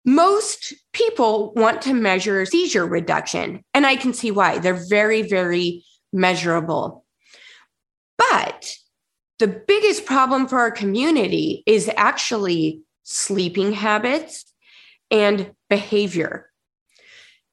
Most 0.05 0.75
people 0.93 1.53
want 1.55 1.83
to 1.83 1.95
measure 1.95 2.47
seizure 2.47 2.87
reduction, 2.87 3.63
and 3.75 3.87
I 3.87 3.97
can 3.97 4.15
see 4.15 4.31
why. 4.31 4.59
They're 4.59 4.87
very, 4.89 5.23
very 5.23 5.85
measurable. 6.13 7.05
But 8.17 8.75
the 9.39 9.49
biggest 9.49 10.05
problem 10.05 10.47
for 10.47 10.59
our 10.59 10.71
community 10.71 11.63
is 11.67 11.91
actually 11.97 12.81
sleeping 13.03 13.73
habits 13.73 14.45
and 15.11 15.53
behavior. 15.69 16.51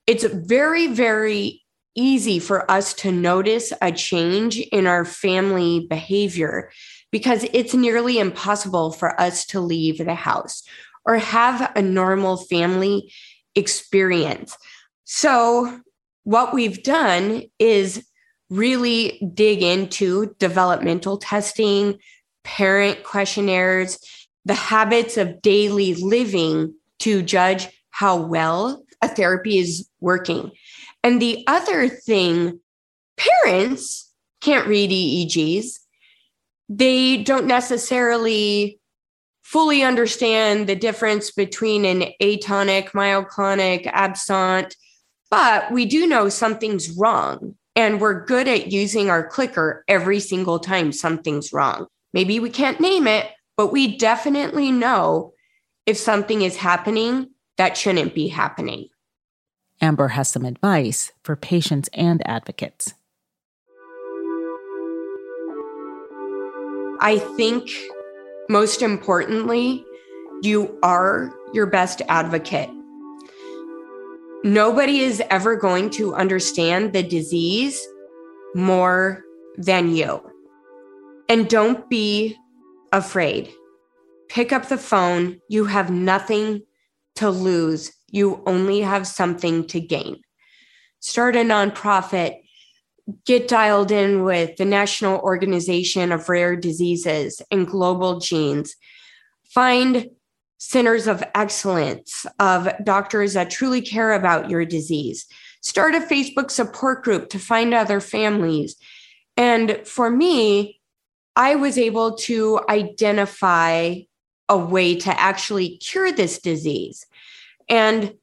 It's 0.06 0.24
very, 0.24 0.88
very 0.88 1.64
easy 1.98 2.40
for 2.40 2.70
us 2.72 2.94
to 2.94 3.12
notice 3.12 3.74
a 3.82 3.92
change 3.92 4.60
in 4.60 4.88
our 4.88 5.04
family 5.04 5.86
behavior 5.90 6.72
because 7.12 7.46
it's 7.52 7.74
nearly 7.74 8.20
impossible 8.20 8.92
for 8.92 9.20
us 9.20 9.46
to 9.48 9.60
leave 9.60 9.98
the 9.98 10.16
house 10.16 10.64
or 11.06 11.18
have 11.18 11.72
a 11.76 11.82
normal 11.82 12.38
family 12.38 13.12
experience. 13.56 14.58
So, 15.06 15.82
what 16.24 16.54
we've 16.54 16.84
done 16.84 17.44
is 17.58 18.06
really 18.50 19.32
dig 19.34 19.64
into 19.64 20.36
developmental 20.40 21.18
testing, 21.18 21.98
parent 22.44 23.04
questionnaires, 23.04 23.98
the 24.46 24.54
habits 24.54 25.18
of 25.18 25.42
daily 25.42 25.96
living 25.96 26.74
to 27.00 27.22
judge 27.22 27.68
how 27.90 28.18
well 28.18 28.84
a 29.02 29.08
therapy 29.08 29.58
is 29.58 29.88
working. 30.00 30.52
And 31.08 31.22
the 31.22 31.46
other 31.48 31.88
thing, 31.88 32.60
parents 33.16 34.12
can't 34.42 34.68
read 34.68 34.92
EEGs. 34.92 35.80
They 36.68 37.24
don't 37.24 37.48
necessarily 37.48 38.82
fully 39.42 39.84
understand 39.84 40.68
the 40.68 40.76
difference 40.76 41.32
between 41.32 41.86
an 41.86 42.12
atonic, 42.22 42.92
myoclonic, 42.92 43.86
absent, 43.88 44.76
but 45.32 45.72
we 45.72 45.86
do 45.86 46.08
know 46.08 46.28
something's 46.28 46.90
wrong. 46.90 47.56
And 47.78 48.02
we're 48.02 48.26
good 48.26 48.50
at 48.50 48.74
using 48.74 49.10
our 49.10 49.26
clicker 49.26 49.86
every 49.88 50.20
single 50.20 50.60
time 50.60 50.92
something's 50.92 51.54
wrong. 51.54 51.88
Maybe 52.12 52.42
we 52.42 52.50
can't 52.50 52.82
name 52.82 53.08
it, 53.08 53.32
but 53.56 53.72
we 53.72 53.96
definitely 53.96 54.74
know 54.74 55.32
if 55.86 55.96
something 55.96 56.42
is 56.42 56.58
happening 56.58 57.30
that 57.56 57.78
shouldn't 57.78 58.14
be 58.14 58.28
happening. 58.28 58.90
Amber 59.82 60.10
has 60.10 60.30
some 60.30 60.46
advice 60.46 61.12
for 61.24 61.36
patients 61.36 61.90
and 61.94 62.28
advocates. 62.28 62.94
I 67.00 67.20
think 67.38 67.70
most 68.50 68.82
importantly, 68.82 69.86
you 70.42 70.80
are 70.82 71.34
your 71.54 71.68
best 71.68 72.02
advocate. 72.10 72.70
Nobody 74.44 75.00
is 75.00 75.22
ever 75.30 75.56
going 75.56 75.90
to 75.92 76.16
understand 76.16 76.94
the 76.94 77.04
disease 77.04 77.80
more 78.56 79.24
than 79.58 79.96
you. 79.96 80.22
And 81.30 81.50
don't 81.50 81.90
be 81.90 82.36
afraid. 82.92 83.52
Pick 84.30 84.54
up 84.54 84.70
the 84.70 84.78
phone. 84.78 85.40
You 85.50 85.66
have 85.66 85.90
nothing 85.90 86.62
to 87.16 87.30
lose, 87.30 87.92
you 88.18 88.44
only 88.46 88.82
have 88.82 89.08
something 89.08 89.66
to 89.68 89.80
gain. 89.80 90.22
Start 91.00 91.36
a 91.36 91.40
nonprofit. 91.40 92.42
Get 93.26 93.48
dialed 93.48 93.92
in 93.92 94.24
with 94.24 94.58
the 94.58 94.66
National 94.66 95.20
Organization 95.20 96.12
of 96.12 96.28
Rare 96.28 96.58
Diseases 96.58 97.42
and 97.52 97.66
Global 97.66 98.20
Genes. 98.20 98.76
Find 99.46 100.10
centers 100.58 101.08
of 101.08 101.24
excellence 101.36 102.26
of 102.40 102.68
doctors 102.84 103.34
that 103.34 103.50
truly 103.50 103.82
care 103.82 104.14
about 104.14 104.50
your 104.50 104.66
disease. 104.66 105.26
Start 105.62 105.96
a 105.96 106.00
Facebook 106.00 106.52
support 106.52 107.04
group 107.04 107.30
to 107.30 107.40
find 107.40 107.74
other 107.74 108.02
families. 108.02 108.76
And 109.38 109.82
for 109.86 110.10
me, 110.10 110.82
I 111.36 111.56
was 111.56 111.78
able 111.78 112.16
to 112.16 112.60
identify 112.68 114.00
a 114.50 114.58
way 114.58 114.96
to 114.96 115.20
actually 115.20 115.78
cure 115.78 116.12
this 116.12 116.40
disease. 116.40 117.06
And 117.70 118.14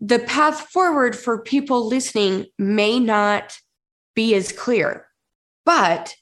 the 0.00 0.18
path 0.18 0.68
forward 0.70 1.16
for 1.16 1.42
people 1.42 1.86
listening 1.86 2.46
may 2.58 2.98
not 2.98 3.56
be 4.14 4.34
as 4.34 4.52
clear, 4.52 5.06
but 5.64 6.14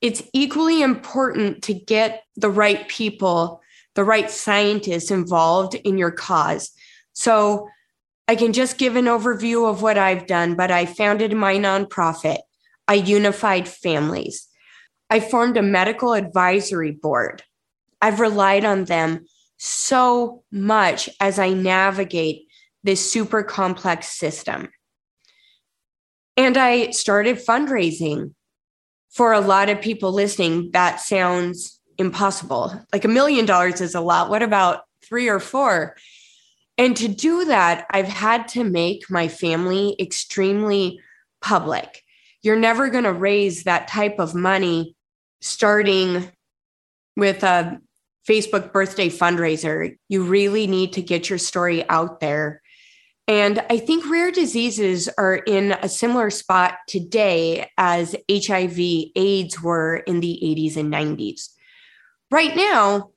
it's 0.00 0.22
equally 0.32 0.82
important 0.82 1.62
to 1.64 1.74
get 1.74 2.24
the 2.36 2.50
right 2.50 2.86
people 2.88 3.62
the 3.94 4.04
right 4.04 4.30
scientists 4.30 5.10
involved 5.10 5.74
in 5.74 5.98
your 5.98 6.10
cause. 6.10 6.70
So 7.12 7.68
I 8.26 8.36
can 8.36 8.52
just 8.52 8.78
give 8.78 8.96
an 8.96 9.04
overview 9.04 9.68
of 9.68 9.82
what 9.82 9.98
I've 9.98 10.26
done, 10.26 10.56
but 10.56 10.70
I 10.70 10.86
founded 10.86 11.32
my 11.32 11.56
nonprofit. 11.56 12.38
I 12.88 12.94
unified 12.94 13.68
families. 13.68 14.48
I 15.10 15.20
formed 15.20 15.56
a 15.56 15.62
medical 15.62 16.12
advisory 16.12 16.90
board. 16.90 17.42
I've 18.00 18.20
relied 18.20 18.64
on 18.64 18.84
them 18.84 19.26
so 19.64 20.42
much 20.52 21.08
as 21.20 21.38
I 21.38 21.54
navigate 21.54 22.48
this 22.82 23.10
super 23.10 23.42
complex 23.42 24.08
system. 24.08 24.68
And 26.36 26.58
I 26.58 26.90
started 26.90 27.36
fundraising. 27.38 28.34
For 29.10 29.32
a 29.32 29.40
lot 29.40 29.70
of 29.70 29.80
people 29.80 30.12
listening, 30.12 30.72
that 30.72 31.00
sounds 31.00 31.80
impossible. 31.98 32.84
Like 32.92 33.04
a 33.04 33.08
million 33.08 33.46
dollars 33.46 33.80
is 33.80 33.94
a 33.94 34.00
lot. 34.00 34.28
What 34.28 34.42
about 34.42 34.82
three 35.02 35.28
or 35.28 35.38
four? 35.38 35.96
And 36.76 36.96
to 36.96 37.06
do 37.06 37.44
that, 37.44 37.86
I've 37.90 38.08
had 38.08 38.48
to 38.48 38.64
make 38.64 39.08
my 39.08 39.28
family 39.28 39.94
extremely 40.00 41.00
public. 41.40 42.02
You're 42.42 42.56
never 42.56 42.90
going 42.90 43.04
to 43.04 43.12
raise 43.12 43.64
that 43.64 43.86
type 43.86 44.18
of 44.18 44.34
money 44.34 44.96
starting 45.40 46.28
with 47.16 47.44
a 47.44 47.80
Facebook 48.28 48.72
birthday 48.72 49.08
fundraiser. 49.08 49.96
You 50.08 50.24
really 50.24 50.66
need 50.66 50.94
to 50.94 51.02
get 51.02 51.28
your 51.28 51.38
story 51.38 51.88
out 51.88 52.20
there. 52.20 52.62
And 53.26 53.64
I 53.70 53.78
think 53.78 54.08
rare 54.10 54.30
diseases 54.30 55.08
are 55.16 55.36
in 55.36 55.72
a 55.72 55.88
similar 55.88 56.28
spot 56.30 56.76
today 56.86 57.70
as 57.78 58.14
HIV, 58.30 58.78
AIDS 59.16 59.62
were 59.62 59.96
in 59.96 60.20
the 60.20 60.38
80s 60.42 60.76
and 60.76 60.92
90s. 60.92 61.48
Right 62.30 62.54
now, 62.54 63.10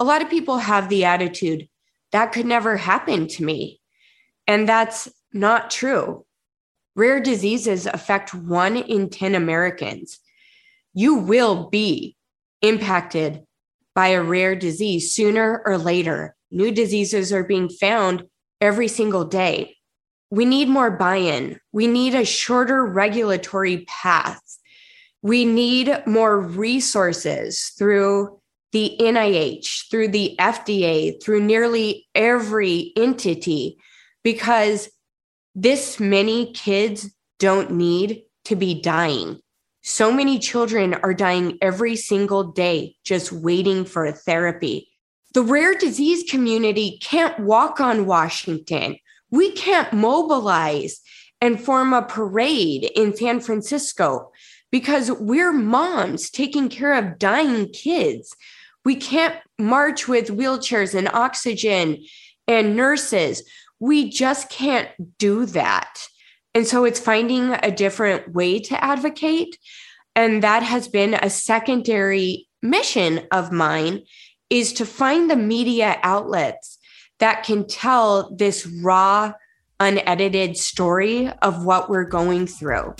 a 0.00 0.04
lot 0.04 0.22
of 0.22 0.30
people 0.30 0.58
have 0.58 0.88
the 0.88 1.04
attitude 1.04 1.68
that 2.12 2.32
could 2.32 2.46
never 2.46 2.76
happen 2.76 3.26
to 3.26 3.44
me. 3.44 3.80
And 4.46 4.68
that's 4.68 5.08
not 5.32 5.70
true. 5.70 6.24
Rare 6.94 7.20
diseases 7.20 7.86
affect 7.86 8.34
one 8.34 8.76
in 8.76 9.08
10 9.08 9.34
Americans. 9.34 10.18
You 10.94 11.16
will 11.16 11.68
be 11.70 12.16
impacted 12.60 13.42
by 13.94 14.08
a 14.08 14.22
rare 14.22 14.54
disease 14.54 15.14
sooner 15.14 15.62
or 15.64 15.78
later. 15.78 16.34
New 16.50 16.70
diseases 16.70 17.32
are 17.32 17.44
being 17.44 17.68
found 17.68 18.24
every 18.60 18.88
single 18.88 19.24
day. 19.24 19.76
We 20.30 20.44
need 20.44 20.68
more 20.68 20.90
buy 20.90 21.16
in. 21.16 21.60
We 21.72 21.86
need 21.86 22.14
a 22.14 22.24
shorter 22.24 22.84
regulatory 22.84 23.84
path. 23.86 24.40
We 25.20 25.44
need 25.44 26.02
more 26.06 26.40
resources 26.40 27.72
through 27.78 28.40
the 28.72 28.96
NIH, 28.98 29.90
through 29.90 30.08
the 30.08 30.34
FDA, 30.38 31.22
through 31.22 31.42
nearly 31.42 32.06
every 32.14 32.92
entity, 32.96 33.76
because 34.24 34.88
this 35.54 36.00
many 36.00 36.52
kids 36.52 37.14
don't 37.38 37.72
need 37.72 38.22
to 38.46 38.56
be 38.56 38.80
dying. 38.80 39.41
So 39.82 40.12
many 40.12 40.38
children 40.38 40.94
are 40.94 41.12
dying 41.12 41.58
every 41.60 41.96
single 41.96 42.44
day 42.44 42.96
just 43.04 43.32
waiting 43.32 43.84
for 43.84 44.04
a 44.04 44.12
therapy. 44.12 44.88
The 45.34 45.42
rare 45.42 45.74
disease 45.74 46.30
community 46.30 46.98
can't 47.02 47.40
walk 47.40 47.80
on 47.80 48.06
Washington. 48.06 48.96
We 49.30 49.50
can't 49.50 49.92
mobilize 49.92 51.00
and 51.40 51.60
form 51.60 51.92
a 51.92 52.02
parade 52.02 52.92
in 52.94 53.16
San 53.16 53.40
Francisco 53.40 54.30
because 54.70 55.10
we're 55.10 55.52
moms 55.52 56.30
taking 56.30 56.68
care 56.68 56.94
of 56.94 57.18
dying 57.18 57.68
kids. 57.70 58.36
We 58.84 58.94
can't 58.94 59.36
march 59.58 60.06
with 60.06 60.28
wheelchairs 60.28 60.94
and 60.94 61.08
oxygen 61.08 62.04
and 62.46 62.76
nurses. 62.76 63.42
We 63.80 64.10
just 64.10 64.48
can't 64.48 64.90
do 65.18 65.44
that. 65.46 66.06
And 66.54 66.66
so 66.66 66.84
it's 66.84 67.00
finding 67.00 67.52
a 67.62 67.70
different 67.70 68.32
way 68.32 68.58
to 68.60 68.84
advocate. 68.84 69.58
And 70.14 70.42
that 70.42 70.62
has 70.62 70.88
been 70.88 71.14
a 71.14 71.30
secondary 71.30 72.48
mission 72.62 73.26
of 73.32 73.50
mine 73.50 74.02
is 74.50 74.74
to 74.74 74.84
find 74.84 75.30
the 75.30 75.36
media 75.36 75.98
outlets 76.02 76.78
that 77.18 77.42
can 77.44 77.66
tell 77.66 78.34
this 78.36 78.66
raw, 78.82 79.32
unedited 79.80 80.56
story 80.56 81.30
of 81.40 81.64
what 81.64 81.88
we're 81.88 82.04
going 82.04 82.46
through. 82.46 82.94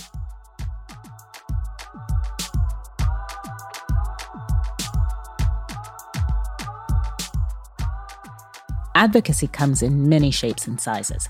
Advocacy 8.95 9.47
comes 9.47 9.81
in 9.83 10.07
many 10.07 10.31
shapes 10.31 10.67
and 10.67 10.79
sizes. 10.79 11.27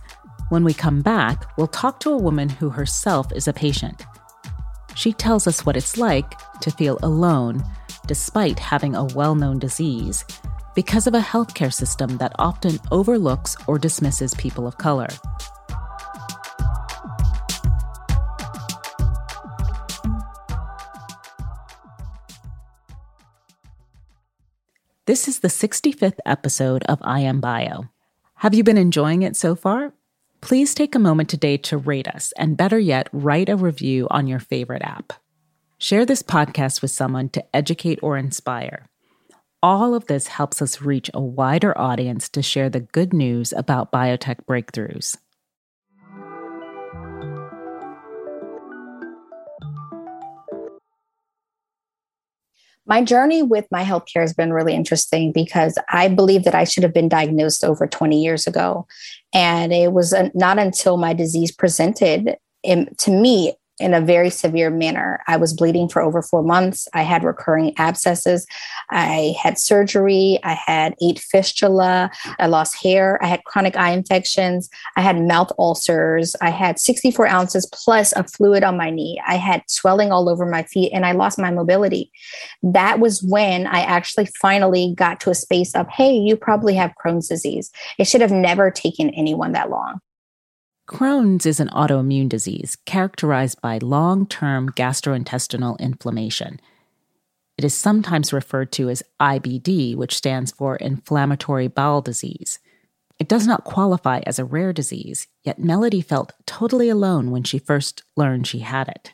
When 0.49 0.63
we 0.63 0.73
come 0.73 1.01
back, 1.01 1.45
we'll 1.57 1.67
talk 1.67 1.99
to 2.01 2.11
a 2.11 2.17
woman 2.17 2.49
who 2.49 2.69
herself 2.69 3.31
is 3.33 3.47
a 3.47 3.53
patient. 3.53 4.05
She 4.95 5.13
tells 5.13 5.47
us 5.47 5.65
what 5.65 5.77
it's 5.77 5.97
like 5.97 6.33
to 6.59 6.69
feel 6.69 6.99
alone 7.01 7.63
despite 8.05 8.59
having 8.59 8.95
a 8.95 9.05
well 9.05 9.35
known 9.35 9.57
disease 9.57 10.25
because 10.75 11.07
of 11.07 11.13
a 11.13 11.19
healthcare 11.19 11.73
system 11.73 12.17
that 12.17 12.33
often 12.37 12.77
overlooks 12.91 13.55
or 13.67 13.79
dismisses 13.79 14.33
people 14.35 14.67
of 14.67 14.77
color. 14.77 15.07
This 25.05 25.27
is 25.27 25.39
the 25.39 25.47
65th 25.47 26.19
episode 26.25 26.83
of 26.83 26.99
I 27.01 27.21
Am 27.21 27.39
Bio. 27.39 27.85
Have 28.35 28.53
you 28.53 28.63
been 28.63 28.77
enjoying 28.77 29.21
it 29.21 29.35
so 29.35 29.55
far? 29.55 29.93
Please 30.43 30.75
take 30.75 30.93
a 30.93 30.99
moment 30.99 31.29
today 31.29 31.55
to 31.55 31.77
rate 31.77 32.05
us 32.05 32.33
and 32.35 32.57
better 32.57 32.77
yet, 32.77 33.07
write 33.13 33.47
a 33.47 33.55
review 33.55 34.09
on 34.11 34.27
your 34.27 34.41
favorite 34.41 34.81
app. 34.81 35.13
Share 35.77 36.05
this 36.05 36.21
podcast 36.21 36.81
with 36.81 36.91
someone 36.91 37.29
to 37.29 37.45
educate 37.55 37.99
or 38.03 38.17
inspire. 38.17 38.89
All 39.63 39.95
of 39.95 40.07
this 40.07 40.27
helps 40.27 40.61
us 40.61 40.81
reach 40.81 41.09
a 41.13 41.21
wider 41.21 41.75
audience 41.77 42.27
to 42.27 42.41
share 42.41 42.69
the 42.69 42.81
good 42.81 43.13
news 43.13 43.53
about 43.53 43.93
biotech 43.93 44.43
breakthroughs. 44.45 45.15
My 52.85 53.03
journey 53.03 53.41
with 53.41 53.65
my 53.71 53.83
healthcare 53.83 54.21
has 54.21 54.33
been 54.33 54.51
really 54.51 54.73
interesting 54.73 55.31
because 55.31 55.77
I 55.89 56.07
believe 56.09 56.43
that 56.43 56.55
I 56.55 56.63
should 56.63 56.83
have 56.83 56.93
been 56.93 57.09
diagnosed 57.09 57.63
over 57.63 57.87
20 57.87 58.21
years 58.21 58.45
ago. 58.47 58.87
And 59.33 59.71
it 59.73 59.93
was 59.93 60.13
not 60.33 60.59
until 60.59 60.97
my 60.97 61.13
disease 61.13 61.51
presented 61.51 62.37
um, 62.69 62.87
to 62.99 63.11
me 63.11 63.55
in 63.79 63.93
a 63.93 64.01
very 64.01 64.29
severe 64.29 64.69
manner. 64.69 65.21
I 65.27 65.37
was 65.37 65.53
bleeding 65.53 65.89
for 65.89 66.01
over 66.01 66.21
four 66.21 66.43
months. 66.43 66.87
I 66.93 67.01
had 67.01 67.23
recurring 67.23 67.73
abscesses. 67.77 68.45
I 68.91 69.35
had 69.41 69.57
surgery. 69.57 70.39
I 70.43 70.53
had 70.53 70.95
eight 71.01 71.19
fistula. 71.19 72.11
I 72.39 72.47
lost 72.47 72.81
hair. 72.81 73.17
I 73.23 73.27
had 73.27 73.43
chronic 73.45 73.75
eye 73.75 73.91
infections. 73.91 74.69
I 74.95 75.01
had 75.01 75.19
mouth 75.19 75.51
ulcers. 75.57 76.35
I 76.39 76.51
had 76.51 76.79
64 76.79 77.27
ounces 77.27 77.67
plus 77.73 78.11
of 78.13 78.31
fluid 78.31 78.63
on 78.63 78.77
my 78.77 78.91
knee. 78.91 79.19
I 79.27 79.37
had 79.37 79.63
swelling 79.67 80.11
all 80.11 80.29
over 80.29 80.45
my 80.45 80.63
feet 80.63 80.91
and 80.93 81.05
I 81.05 81.13
lost 81.13 81.39
my 81.39 81.49
mobility. 81.49 82.11
That 82.61 82.99
was 82.99 83.23
when 83.23 83.65
I 83.65 83.81
actually 83.81 84.27
finally 84.39 84.93
got 84.95 85.19
to 85.21 85.31
a 85.31 85.35
space 85.35 85.73
of, 85.73 85.87
hey, 85.89 86.13
you 86.13 86.37
probably 86.37 86.75
have 86.75 86.93
Crohn's 87.03 87.27
disease. 87.27 87.71
It 87.97 88.05
should 88.05 88.21
have 88.21 88.31
never 88.31 88.69
taken 88.69 89.09
anyone 89.11 89.53
that 89.53 89.71
long. 89.71 89.99
Crohn's 90.87 91.45
is 91.45 91.61
an 91.61 91.69
autoimmune 91.69 92.27
disease 92.27 92.75
characterized 92.85 93.61
by 93.61 93.77
long 93.77 94.27
term 94.27 94.69
gastrointestinal 94.69 95.79
inflammation. 95.79 96.59
It 97.57 97.63
is 97.63 97.73
sometimes 97.73 98.33
referred 98.33 98.73
to 98.73 98.89
as 98.89 99.03
IBD, 99.19 99.95
which 99.95 100.15
stands 100.15 100.51
for 100.51 100.75
inflammatory 100.75 101.69
bowel 101.69 102.01
disease. 102.01 102.59
It 103.17 103.29
does 103.29 103.47
not 103.47 103.63
qualify 103.63 104.21
as 104.25 104.39
a 104.39 104.45
rare 104.45 104.73
disease, 104.73 105.27
yet 105.43 105.57
Melody 105.57 106.01
felt 106.01 106.33
totally 106.45 106.89
alone 106.89 107.31
when 107.31 107.43
she 107.43 107.59
first 107.59 108.03
learned 108.17 108.47
she 108.47 108.59
had 108.59 108.89
it. 108.89 109.12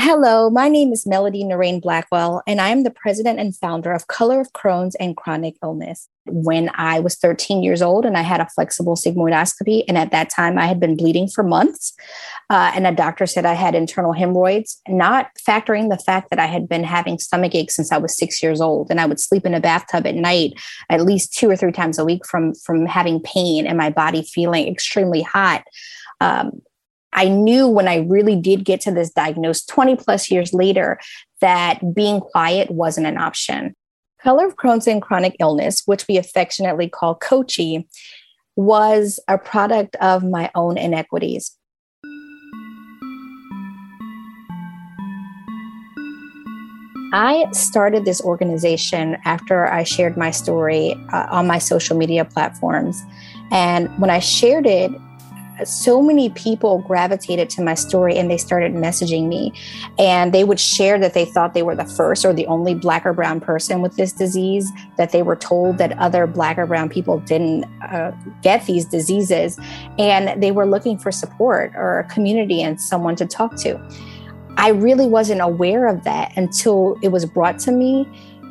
Hello, 0.00 0.50
my 0.50 0.68
name 0.68 0.92
is 0.92 1.06
Melody 1.06 1.44
Narain 1.44 1.80
Blackwell, 1.80 2.42
and 2.48 2.60
I 2.60 2.68
am 2.68 2.82
the 2.82 2.90
president 2.90 3.38
and 3.38 3.56
founder 3.56 3.92
of 3.92 4.08
Color 4.08 4.40
of 4.40 4.52
Crohn's 4.52 4.96
and 4.96 5.16
Chronic 5.16 5.54
Illness. 5.62 6.08
When 6.26 6.70
I 6.74 6.98
was 6.98 7.14
13 7.14 7.62
years 7.62 7.80
old 7.80 8.04
and 8.04 8.16
I 8.16 8.22
had 8.22 8.40
a 8.40 8.48
flexible 8.54 8.96
sigmoidoscopy, 8.96 9.84
and 9.86 9.96
at 9.96 10.10
that 10.10 10.30
time 10.30 10.58
I 10.58 10.66
had 10.66 10.80
been 10.80 10.96
bleeding 10.96 11.28
for 11.28 11.44
months, 11.44 11.94
uh, 12.50 12.72
and 12.74 12.88
a 12.88 12.92
doctor 12.92 13.24
said 13.24 13.46
I 13.46 13.54
had 13.54 13.76
internal 13.76 14.12
hemorrhoids, 14.12 14.80
not 14.88 15.30
factoring 15.48 15.90
the 15.90 16.02
fact 16.04 16.28
that 16.30 16.40
I 16.40 16.46
had 16.46 16.68
been 16.68 16.84
having 16.84 17.18
stomach 17.18 17.54
aches 17.54 17.76
since 17.76 17.92
I 17.92 17.98
was 17.98 18.18
six 18.18 18.42
years 18.42 18.60
old, 18.60 18.90
and 18.90 19.00
I 19.00 19.06
would 19.06 19.20
sleep 19.20 19.46
in 19.46 19.54
a 19.54 19.60
bathtub 19.60 20.06
at 20.06 20.16
night 20.16 20.54
at 20.90 21.02
least 21.02 21.32
two 21.32 21.48
or 21.48 21.56
three 21.56 21.72
times 21.72 22.00
a 22.00 22.04
week 22.04 22.26
from 22.26 22.54
from 22.56 22.84
having 22.84 23.20
pain 23.20 23.64
and 23.64 23.78
my 23.78 23.90
body 23.90 24.22
feeling 24.22 24.66
extremely 24.66 25.22
hot. 25.22 25.64
Um, 26.20 26.62
I 27.14 27.28
knew 27.28 27.68
when 27.68 27.86
I 27.86 27.98
really 27.98 28.36
did 28.36 28.64
get 28.64 28.80
to 28.82 28.90
this 28.90 29.10
diagnosis 29.10 29.64
20 29.66 29.96
plus 29.96 30.30
years 30.30 30.52
later 30.52 30.98
that 31.40 31.94
being 31.94 32.20
quiet 32.20 32.70
wasn't 32.70 33.06
an 33.06 33.16
option. 33.16 33.74
Color 34.20 34.46
of 34.46 34.56
Crohn's 34.56 34.86
and 34.86 35.00
chronic 35.00 35.36
illness, 35.38 35.82
which 35.86 36.08
we 36.08 36.16
affectionately 36.16 36.88
call 36.88 37.14
COCHI, 37.14 37.86
was 38.56 39.20
a 39.28 39.38
product 39.38 39.96
of 39.96 40.24
my 40.24 40.50
own 40.54 40.76
inequities. 40.76 41.56
I 47.12 47.46
started 47.52 48.04
this 48.04 48.20
organization 48.22 49.18
after 49.24 49.70
I 49.72 49.84
shared 49.84 50.16
my 50.16 50.32
story 50.32 50.96
uh, 51.12 51.28
on 51.30 51.46
my 51.46 51.58
social 51.58 51.96
media 51.96 52.24
platforms. 52.24 53.00
And 53.52 53.88
when 54.00 54.10
I 54.10 54.18
shared 54.18 54.66
it, 54.66 54.90
so 55.64 56.02
many 56.02 56.30
people 56.30 56.78
gravitated 56.78 57.48
to 57.50 57.62
my 57.62 57.74
story 57.74 58.16
and 58.16 58.30
they 58.30 58.36
started 58.36 58.72
messaging 58.72 59.28
me. 59.28 59.52
And 59.98 60.32
they 60.32 60.44
would 60.44 60.58
share 60.58 60.98
that 60.98 61.14
they 61.14 61.24
thought 61.24 61.54
they 61.54 61.62
were 61.62 61.76
the 61.76 61.84
first 61.84 62.24
or 62.24 62.32
the 62.32 62.46
only 62.46 62.74
black 62.74 63.06
or 63.06 63.12
brown 63.12 63.40
person 63.40 63.80
with 63.80 63.96
this 63.96 64.12
disease 64.12 64.70
that 64.96 65.12
they 65.12 65.22
were 65.22 65.36
told 65.36 65.78
that 65.78 65.96
other 65.98 66.26
black 66.26 66.58
or 66.58 66.66
brown 66.66 66.88
people 66.88 67.20
didn't 67.20 67.64
uh, 67.82 68.12
get 68.42 68.66
these 68.66 68.84
diseases. 68.84 69.58
And 69.98 70.42
they 70.42 70.50
were 70.50 70.66
looking 70.66 70.98
for 70.98 71.12
support 71.12 71.72
or 71.76 72.00
a 72.00 72.04
community 72.04 72.62
and 72.62 72.80
someone 72.80 73.16
to 73.16 73.26
talk 73.26 73.56
to. 73.58 73.80
I 74.56 74.70
really 74.70 75.06
wasn't 75.06 75.40
aware 75.40 75.86
of 75.86 76.04
that 76.04 76.36
until 76.36 76.96
it 77.02 77.08
was 77.08 77.26
brought 77.26 77.58
to 77.60 77.72
me. 77.72 78.08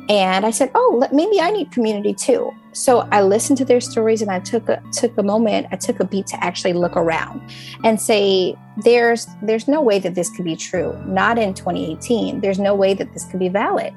And 0.08 0.44
I 0.44 0.50
said, 0.50 0.70
"Oh, 0.74 1.08
maybe 1.12 1.40
I 1.40 1.50
need 1.50 1.70
community 1.70 2.12
too." 2.12 2.52
So 2.74 3.08
I 3.12 3.22
listened 3.22 3.56
to 3.58 3.64
their 3.64 3.80
stories, 3.80 4.20
and 4.20 4.30
I 4.30 4.40
took 4.40 4.68
a 4.68 4.82
took 4.92 5.16
a 5.16 5.22
moment, 5.22 5.68
I 5.72 5.76
took 5.76 6.00
a 6.00 6.04
beat 6.04 6.26
to 6.28 6.44
actually 6.44 6.74
look 6.74 6.96
around 6.96 7.40
and 7.84 8.00
say, 8.00 8.56
"There's 8.84 9.26
there's 9.42 9.68
no 9.68 9.80
way 9.80 9.98
that 10.00 10.14
this 10.14 10.28
could 10.30 10.44
be 10.44 10.56
true. 10.56 10.94
Not 11.06 11.38
in 11.38 11.54
2018. 11.54 12.40
There's 12.40 12.58
no 12.58 12.74
way 12.74 12.92
that 12.94 13.12
this 13.14 13.24
could 13.24 13.40
be 13.40 13.48
valid." 13.48 13.94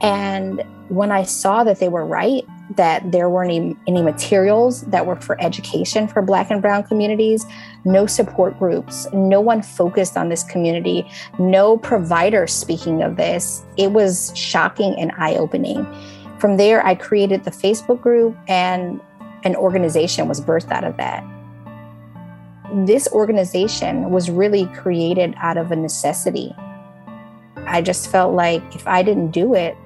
And 0.00 0.62
when 0.88 1.12
I 1.12 1.22
saw 1.22 1.64
that 1.64 1.80
they 1.80 1.88
were 1.88 2.06
right, 2.06 2.44
that 2.76 3.12
there 3.12 3.28
weren't 3.28 3.50
any, 3.50 3.76
any, 3.86 4.02
materials 4.02 4.82
that 4.82 5.06
were 5.06 5.16
for 5.16 5.40
education 5.40 6.06
for 6.06 6.22
Black 6.22 6.50
and 6.50 6.60
Brown 6.60 6.82
communities, 6.82 7.46
no 7.84 8.06
support 8.06 8.58
groups, 8.58 9.06
no 9.12 9.40
one 9.40 9.62
focused 9.62 10.16
on 10.16 10.28
this 10.28 10.44
community, 10.44 11.10
no 11.38 11.78
provider 11.78 12.46
speaking 12.46 13.02
of 13.02 13.16
this. 13.16 13.62
It 13.76 13.92
was 13.92 14.32
shocking 14.34 14.94
and 14.98 15.12
eye 15.16 15.36
opening. 15.36 15.86
From 16.38 16.56
there, 16.56 16.86
I 16.86 16.94
created 16.94 17.42
the 17.42 17.50
Facebook 17.50 18.00
group, 18.00 18.36
and 18.46 19.00
an 19.42 19.56
organization 19.56 20.28
was 20.28 20.40
birthed 20.40 20.70
out 20.70 20.84
of 20.84 20.96
that. 20.96 21.24
This 22.86 23.08
organization 23.08 24.10
was 24.10 24.30
really 24.30 24.66
created 24.66 25.34
out 25.38 25.56
of 25.56 25.72
a 25.72 25.76
necessity. 25.76 26.54
I 27.56 27.82
just 27.82 28.10
felt 28.10 28.34
like 28.34 28.62
if 28.74 28.86
I 28.86 29.02
didn't 29.02 29.32
do 29.32 29.54
it, 29.54 29.76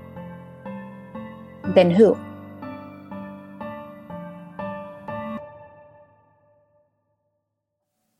then 1.75 1.91
who? 1.91 2.19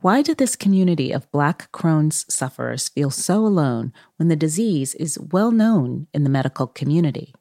Why 0.01 0.23
did 0.23 0.39
this 0.39 0.57
community 0.57 1.13
of 1.13 1.31
Black 1.31 1.71
Crohn's 1.71 2.25
sufferers 2.33 2.89
feel 2.89 3.11
so 3.11 3.47
alone 3.47 3.93
when 4.17 4.29
the 4.29 4.37
disease 4.37 4.95
is 4.95 5.19
well 5.19 5.51
known 5.51 6.09
in 6.15 6.25
the 6.25 6.31
medical 6.31 6.67
community? 6.67 7.35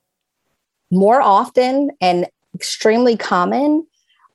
More 0.92 1.22
often 1.22 1.92
and 2.02 2.28
extremely 2.54 3.16
common, 3.16 3.88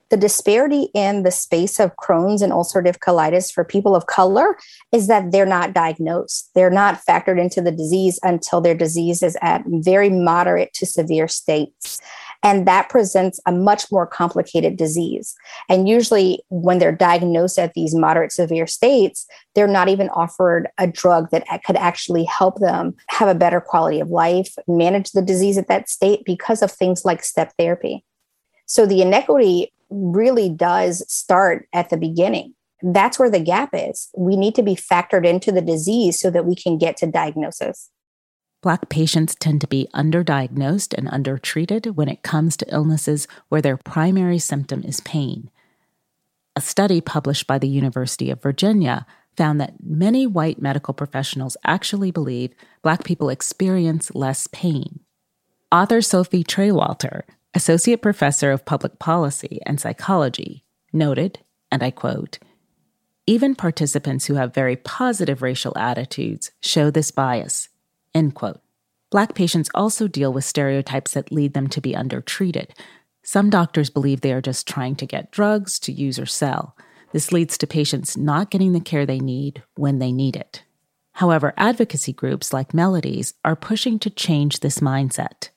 the 0.09 0.17
disparity 0.17 0.89
in 0.93 1.23
the 1.23 1.31
space 1.31 1.79
of 1.79 1.95
Crohn's 1.97 2.41
and 2.41 2.53
ulcerative 2.53 2.97
colitis 2.99 3.51
for 3.51 3.63
people 3.63 3.95
of 3.95 4.07
color 4.07 4.57
is 4.91 5.07
that 5.07 5.31
they're 5.31 5.45
not 5.45 5.73
diagnosed. 5.73 6.49
They're 6.55 6.69
not 6.69 7.01
factored 7.07 7.39
into 7.39 7.61
the 7.61 7.71
disease 7.71 8.19
until 8.23 8.61
their 8.61 8.75
disease 8.75 9.21
is 9.21 9.37
at 9.41 9.63
very 9.67 10.09
moderate 10.09 10.73
to 10.75 10.85
severe 10.85 11.27
states. 11.27 11.99
And 12.43 12.67
that 12.67 12.89
presents 12.89 13.39
a 13.45 13.51
much 13.51 13.91
more 13.91 14.05
complicated 14.05 14.77
disease. 14.77 15.35
And 15.69 15.87
usually, 15.87 16.41
when 16.49 16.79
they're 16.79 16.91
diagnosed 16.91 17.57
at 17.57 17.73
these 17.73 17.95
moderate 17.95 18.31
severe 18.31 18.67
states, 18.67 19.25
they're 19.55 19.67
not 19.67 19.89
even 19.89 20.09
offered 20.09 20.69
a 20.77 20.87
drug 20.87 21.29
that 21.31 21.45
could 21.65 21.77
actually 21.77 22.25
help 22.25 22.59
them 22.59 22.95
have 23.09 23.27
a 23.27 23.35
better 23.35 23.59
quality 23.59 23.99
of 23.99 24.09
life, 24.09 24.55
manage 24.67 25.11
the 25.11 25.21
disease 25.21 25.57
at 25.57 25.67
that 25.67 25.89
state 25.89 26.23
because 26.25 26.61
of 26.61 26.71
things 26.71 27.03
like 27.05 27.23
step 27.23 27.53
therapy. 27.57 28.03
So 28.65 28.85
the 28.85 29.01
inequity 29.01 29.73
really 29.89 30.49
does 30.49 31.03
start 31.11 31.67
at 31.73 31.89
the 31.89 31.97
beginning. 31.97 32.53
That's 32.83 33.17
where 33.17 33.31
the 33.31 33.39
gap 33.39 33.69
is. 33.73 34.09
We 34.15 34.35
need 34.35 34.53
to 34.55 34.63
be 34.63 34.75
factored 34.75 35.25
into 35.25 35.51
the 35.51 35.61
disease 35.61 36.19
so 36.19 36.29
that 36.29 36.45
we 36.45 36.55
can 36.55 36.77
get 36.77 36.97
to 36.97 37.07
diagnosis. 37.07 37.89
Black 38.67 38.89
patients 38.89 39.33
tend 39.33 39.61
to 39.61 39.67
be 39.67 39.87
underdiagnosed 39.93 40.93
and 40.93 41.07
undertreated 41.07 41.95
when 41.95 42.09
it 42.09 42.21
comes 42.21 42.57
to 42.57 42.69
illnesses 42.69 43.25
where 43.47 43.61
their 43.61 43.77
primary 43.77 44.39
symptom 44.39 44.83
is 44.83 44.99
pain. 44.99 45.49
A 46.53 46.59
study 46.59 46.99
published 46.99 47.47
by 47.47 47.59
the 47.59 47.69
University 47.69 48.29
of 48.29 48.41
Virginia 48.41 49.05
found 49.37 49.61
that 49.61 49.75
many 49.81 50.27
white 50.27 50.61
medical 50.61 50.93
professionals 50.93 51.55
actually 51.63 52.11
believe 52.11 52.53
Black 52.81 53.05
people 53.05 53.29
experience 53.29 54.13
less 54.13 54.47
pain. 54.47 54.99
Author 55.71 56.01
Sophie 56.01 56.43
Trawalter, 56.43 57.21
Associate 57.53 58.01
Professor 58.01 58.51
of 58.51 58.65
Public 58.65 58.99
Policy 58.99 59.61
and 59.65 59.79
Psychology, 59.79 60.65
noted, 60.91 61.39
and 61.71 61.81
I 61.81 61.91
quote, 61.91 62.37
even 63.25 63.55
participants 63.55 64.25
who 64.25 64.33
have 64.33 64.53
very 64.53 64.75
positive 64.75 65.41
racial 65.41 65.71
attitudes 65.77 66.51
show 66.61 66.91
this 66.91 67.11
bias 67.11 67.69
End 68.17 68.33
quote. 68.33 68.59
Black 69.11 69.35
patients 69.35 69.69
also 69.75 70.07
deal 70.07 70.33
with 70.33 70.43
stereotypes 70.43 71.11
that 71.11 71.31
lead 71.31 71.53
them 71.53 71.67
to 71.67 71.79
be 71.79 71.95
undertreated. 71.95 72.73
Some 73.23 73.51
doctors 73.51 73.91
believe 73.91 74.21
they 74.21 74.33
are 74.33 74.41
just 74.41 74.67
trying 74.67 74.95
to 74.95 75.05
get 75.05 75.31
drugs 75.31 75.77
to 75.81 75.91
use 75.91 76.17
or 76.17 76.25
sell. 76.25 76.75
This 77.13 77.31
leads 77.31 77.59
to 77.59 77.67
patients 77.67 78.17
not 78.17 78.49
getting 78.49 78.73
the 78.73 78.79
care 78.79 79.05
they 79.05 79.19
need 79.19 79.61
when 79.75 79.99
they 79.99 80.11
need 80.11 80.35
it. 80.35 80.63
However, 81.13 81.53
advocacy 81.57 82.11
groups 82.11 82.51
like 82.51 82.73
Melodies 82.73 83.35
are 83.45 83.55
pushing 83.55 83.99
to 83.99 84.09
change 84.09 84.61
this 84.61 84.79
mindset 84.79 85.49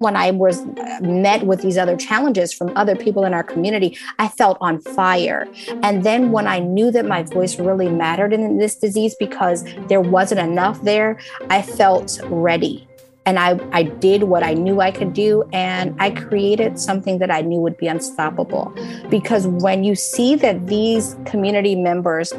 when 0.00 0.16
I 0.16 0.30
was 0.30 0.62
uh, 0.62 0.98
met 1.02 1.44
with 1.44 1.60
these 1.60 1.76
other 1.76 1.94
challenges 1.94 2.54
from 2.54 2.74
other 2.74 2.96
people 2.96 3.26
in 3.26 3.34
our 3.34 3.42
community, 3.42 3.98
I 4.18 4.28
felt 4.28 4.56
on 4.58 4.80
fire. 4.80 5.46
And 5.82 6.04
then 6.04 6.32
when 6.32 6.46
I 6.46 6.58
knew 6.58 6.90
that 6.90 7.04
my 7.04 7.22
voice 7.22 7.60
really 7.60 7.90
mattered 7.90 8.32
in 8.32 8.56
this 8.56 8.76
disease 8.76 9.14
because 9.14 9.62
there 9.88 10.00
wasn't 10.00 10.40
enough 10.40 10.80
there, 10.82 11.20
I 11.50 11.60
felt 11.60 12.18
ready. 12.24 12.88
and 13.26 13.38
I, 13.38 13.60
I 13.72 13.82
did 13.84 14.24
what 14.24 14.42
I 14.42 14.54
knew 14.54 14.80
I 14.80 14.90
could 14.90 15.12
do. 15.12 15.44
And 15.52 15.94
I 16.00 16.10
created 16.10 16.80
something 16.80 17.18
that 17.18 17.30
I 17.30 17.42
knew 17.42 17.60
would 17.60 17.76
be 17.76 17.86
unstoppable. 17.86 18.74
Because 19.08 19.46
when 19.46 19.84
you 19.84 19.94
see 19.94 20.34
that 20.36 20.66
these 20.66 21.16
community 21.26 21.76
members 21.76 22.32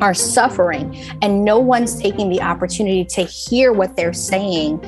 are 0.00 0.14
suffering 0.14 0.94
and 1.22 1.44
no 1.44 1.58
one's 1.58 1.98
taking 1.98 2.28
the 2.28 2.42
opportunity 2.42 3.04
to 3.04 3.22
hear 3.22 3.72
what 3.72 3.96
they're 3.96 4.12
saying, 4.12 4.80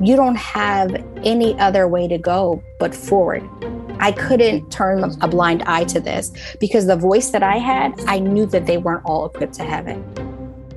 you 0.00 0.16
don't 0.16 0.36
have 0.36 0.94
any 1.24 1.58
other 1.58 1.88
way 1.88 2.06
to 2.08 2.18
go 2.18 2.62
but 2.78 2.94
forward. 2.94 3.48
I 3.98 4.12
couldn't 4.12 4.70
turn 4.70 5.04
a 5.22 5.28
blind 5.28 5.62
eye 5.62 5.84
to 5.84 6.00
this 6.00 6.32
because 6.60 6.86
the 6.86 6.96
voice 6.96 7.30
that 7.30 7.42
I 7.42 7.56
had, 7.56 7.98
I 8.06 8.18
knew 8.18 8.46
that 8.46 8.66
they 8.66 8.76
weren't 8.76 9.04
all 9.06 9.26
equipped 9.26 9.54
to 9.54 9.64
have 9.64 9.88
it. 9.88 9.98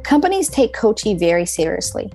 Companies 0.04 0.48
take 0.48 0.74
Coachy 0.74 1.14
very 1.16 1.46
seriously. 1.46 2.12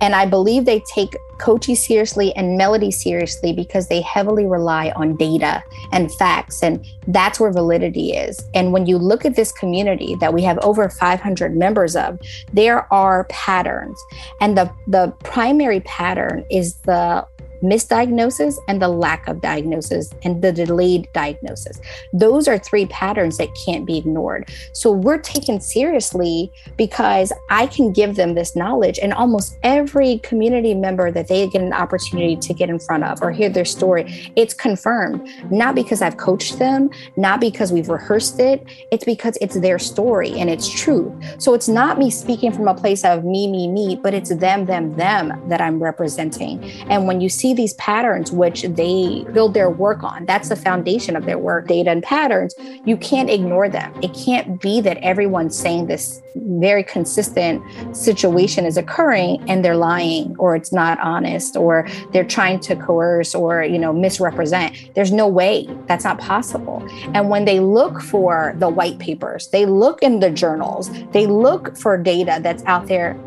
And 0.00 0.14
I 0.14 0.26
believe 0.26 0.64
they 0.64 0.80
take 0.80 1.16
Coachy 1.38 1.74
seriously 1.74 2.34
and 2.34 2.56
Melody 2.56 2.90
seriously 2.90 3.52
because 3.52 3.88
they 3.88 4.00
heavily 4.00 4.46
rely 4.46 4.90
on 4.96 5.16
data 5.16 5.62
and 5.92 6.12
facts. 6.14 6.62
And 6.62 6.84
that's 7.08 7.38
where 7.38 7.52
validity 7.52 8.12
is. 8.12 8.38
And 8.54 8.72
when 8.72 8.86
you 8.86 8.98
look 8.98 9.24
at 9.24 9.36
this 9.36 9.52
community 9.52 10.16
that 10.20 10.32
we 10.32 10.42
have 10.42 10.58
over 10.58 10.88
500 10.88 11.56
members 11.56 11.94
of, 11.96 12.18
there 12.52 12.92
are 12.92 13.24
patterns. 13.24 13.98
And 14.40 14.56
the, 14.56 14.70
the 14.86 15.12
primary 15.24 15.80
pattern 15.80 16.44
is 16.50 16.74
the 16.82 17.26
misdiagnosis 17.62 18.56
and 18.68 18.80
the 18.80 18.88
lack 18.88 19.26
of 19.28 19.40
diagnosis 19.40 20.12
and 20.22 20.42
the 20.42 20.52
delayed 20.52 21.08
diagnosis. 21.12 21.80
Those 22.12 22.48
are 22.48 22.58
three 22.58 22.86
patterns 22.86 23.38
that 23.38 23.48
can't 23.64 23.86
be 23.86 23.98
ignored. 23.98 24.50
So 24.72 24.90
we're 24.90 25.18
taken 25.18 25.60
seriously 25.60 26.52
because 26.76 27.32
I 27.50 27.66
can 27.66 27.92
give 27.92 28.16
them 28.16 28.34
this 28.34 28.56
knowledge, 28.56 28.98
and 28.98 29.12
almost 29.12 29.56
every 29.62 30.18
community 30.18 30.74
member 30.74 31.10
that 31.10 31.28
they 31.28 31.46
get 31.48 31.62
an 31.62 31.72
opportunity 31.72 32.36
to 32.36 32.54
get 32.54 32.68
in 32.68 32.78
front 32.78 33.04
of 33.04 33.22
or 33.22 33.30
hear 33.30 33.48
their 33.48 33.64
story, 33.64 34.30
it's 34.36 34.54
confirmed. 34.54 35.28
Not 35.50 35.74
because 35.74 36.02
I've 36.02 36.16
coached 36.16 36.58
them, 36.58 36.90
not 37.16 37.40
because 37.40 37.72
we've 37.72 37.88
rehearsed 37.88 38.40
it, 38.40 38.64
it's 38.90 39.04
because 39.04 39.36
it's 39.40 39.58
their 39.60 39.78
story 39.78 40.38
and 40.38 40.50
it's 40.50 40.68
truth. 40.68 41.12
So 41.38 41.54
it's 41.54 41.68
not 41.68 41.98
me 41.98 42.10
speaking 42.10 42.52
from 42.52 42.68
a 42.68 42.74
place 42.74 43.04
of 43.04 43.24
me, 43.24 43.46
me, 43.46 43.68
me, 43.68 43.96
but 43.96 44.14
it's 44.14 44.34
them, 44.34 44.66
them, 44.66 44.96
them 44.96 45.48
that 45.48 45.60
I'm 45.60 45.82
representing. 45.82 46.64
And 46.90 47.06
when 47.06 47.20
you 47.20 47.28
see 47.28 47.45
see 47.46 47.54
these 47.54 47.74
patterns 47.74 48.32
which 48.32 48.62
they 48.62 49.24
build 49.32 49.54
their 49.54 49.70
work 49.70 50.02
on. 50.02 50.26
That's 50.26 50.48
the 50.48 50.56
foundation 50.56 51.14
of 51.14 51.26
their 51.26 51.38
work, 51.38 51.68
data 51.68 51.90
and 51.90 52.02
patterns. 52.02 52.54
You 52.84 52.96
can't 52.96 53.30
ignore 53.30 53.68
them. 53.68 53.92
It 54.02 54.12
can't 54.14 54.60
be 54.60 54.80
that 54.80 54.96
everyone's 54.98 55.56
saying 55.56 55.86
this 55.86 56.22
very 56.34 56.82
consistent 56.82 57.62
situation 57.96 58.66
is 58.66 58.76
occurring 58.76 59.48
and 59.48 59.64
they're 59.64 59.76
lying 59.76 60.34
or 60.38 60.56
it's 60.56 60.72
not 60.72 60.98
honest 60.98 61.56
or 61.56 61.86
they're 62.12 62.24
trying 62.24 62.58
to 62.60 62.74
coerce 62.76 63.34
or 63.34 63.62
you 63.62 63.78
know 63.78 63.90
misrepresent 63.92 64.76
there's 64.94 65.12
no 65.12 65.26
way 65.26 65.66
that's 65.86 66.04
not 66.04 66.18
possible 66.18 66.86
and 67.14 67.30
when 67.30 67.46
they 67.46 67.58
look 67.58 68.02
for 68.02 68.54
the 68.58 68.68
white 68.68 68.98
papers 68.98 69.48
they 69.48 69.64
look 69.64 70.02
in 70.02 70.20
the 70.20 70.30
journals 70.30 70.90
they 71.12 71.26
look 71.26 71.74
for 71.78 71.96
data 71.96 72.38
that's 72.42 72.62
out 72.64 72.86
there 72.86 73.18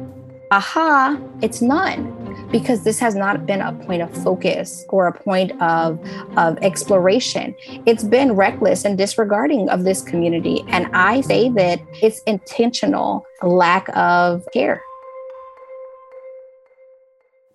aha 0.52 1.20
it's 1.42 1.62
none 1.64 2.16
because 2.52 2.84
this 2.84 3.00
has 3.00 3.16
not 3.16 3.46
been 3.46 3.62
a 3.62 3.74
point 3.74 4.02
of 4.02 4.12
focus 4.24 4.86
or 4.90 5.08
a 5.08 5.14
point 5.14 5.52
of, 5.62 6.00
of 6.38 6.58
exploration. 6.62 7.56
It's 7.86 8.04
been 8.04 8.34
reckless 8.34 8.86
and 8.86 8.98
disregarding 8.98 9.70
of 9.70 9.84
this 9.84 10.02
community. 10.02 10.64
And 10.68 10.88
I 10.94 11.22
say 11.22 11.50
that 11.50 11.80
it's 12.02 12.22
intentional 12.24 13.26
lack 13.42 13.88
of 13.96 14.44
care. 14.54 14.82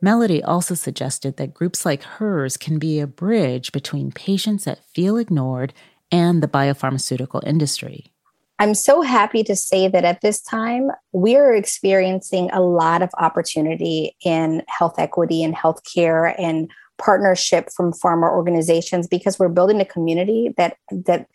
Melody 0.00 0.42
also 0.42 0.74
suggested 0.74 1.38
that 1.38 1.54
groups 1.54 1.86
like 1.86 2.02
hers 2.02 2.58
can 2.58 2.78
be 2.78 3.00
a 3.00 3.06
bridge 3.06 3.72
between 3.72 4.12
patients 4.12 4.64
that 4.64 4.84
feel 4.94 5.16
ignored 5.16 5.72
and 6.12 6.42
the 6.42 6.48
biopharmaceutical 6.48 7.42
industry. 7.46 8.13
I'm 8.58 8.74
so 8.74 9.02
happy 9.02 9.42
to 9.44 9.56
say 9.56 9.88
that 9.88 10.04
at 10.04 10.20
this 10.20 10.40
time, 10.40 10.90
we 11.12 11.36
are 11.36 11.52
experiencing 11.52 12.50
a 12.52 12.60
lot 12.60 13.02
of 13.02 13.10
opportunity 13.18 14.16
in 14.24 14.62
health 14.68 14.98
equity 14.98 15.42
and 15.42 15.54
healthcare 15.54 16.34
and 16.38 16.70
partnership 16.96 17.70
from 17.74 17.92
pharma 17.92 18.30
organizations 18.30 19.08
because 19.08 19.38
we're 19.38 19.48
building 19.48 19.80
a 19.80 19.84
community 19.84 20.54
that 20.56 20.76
that 20.90 21.26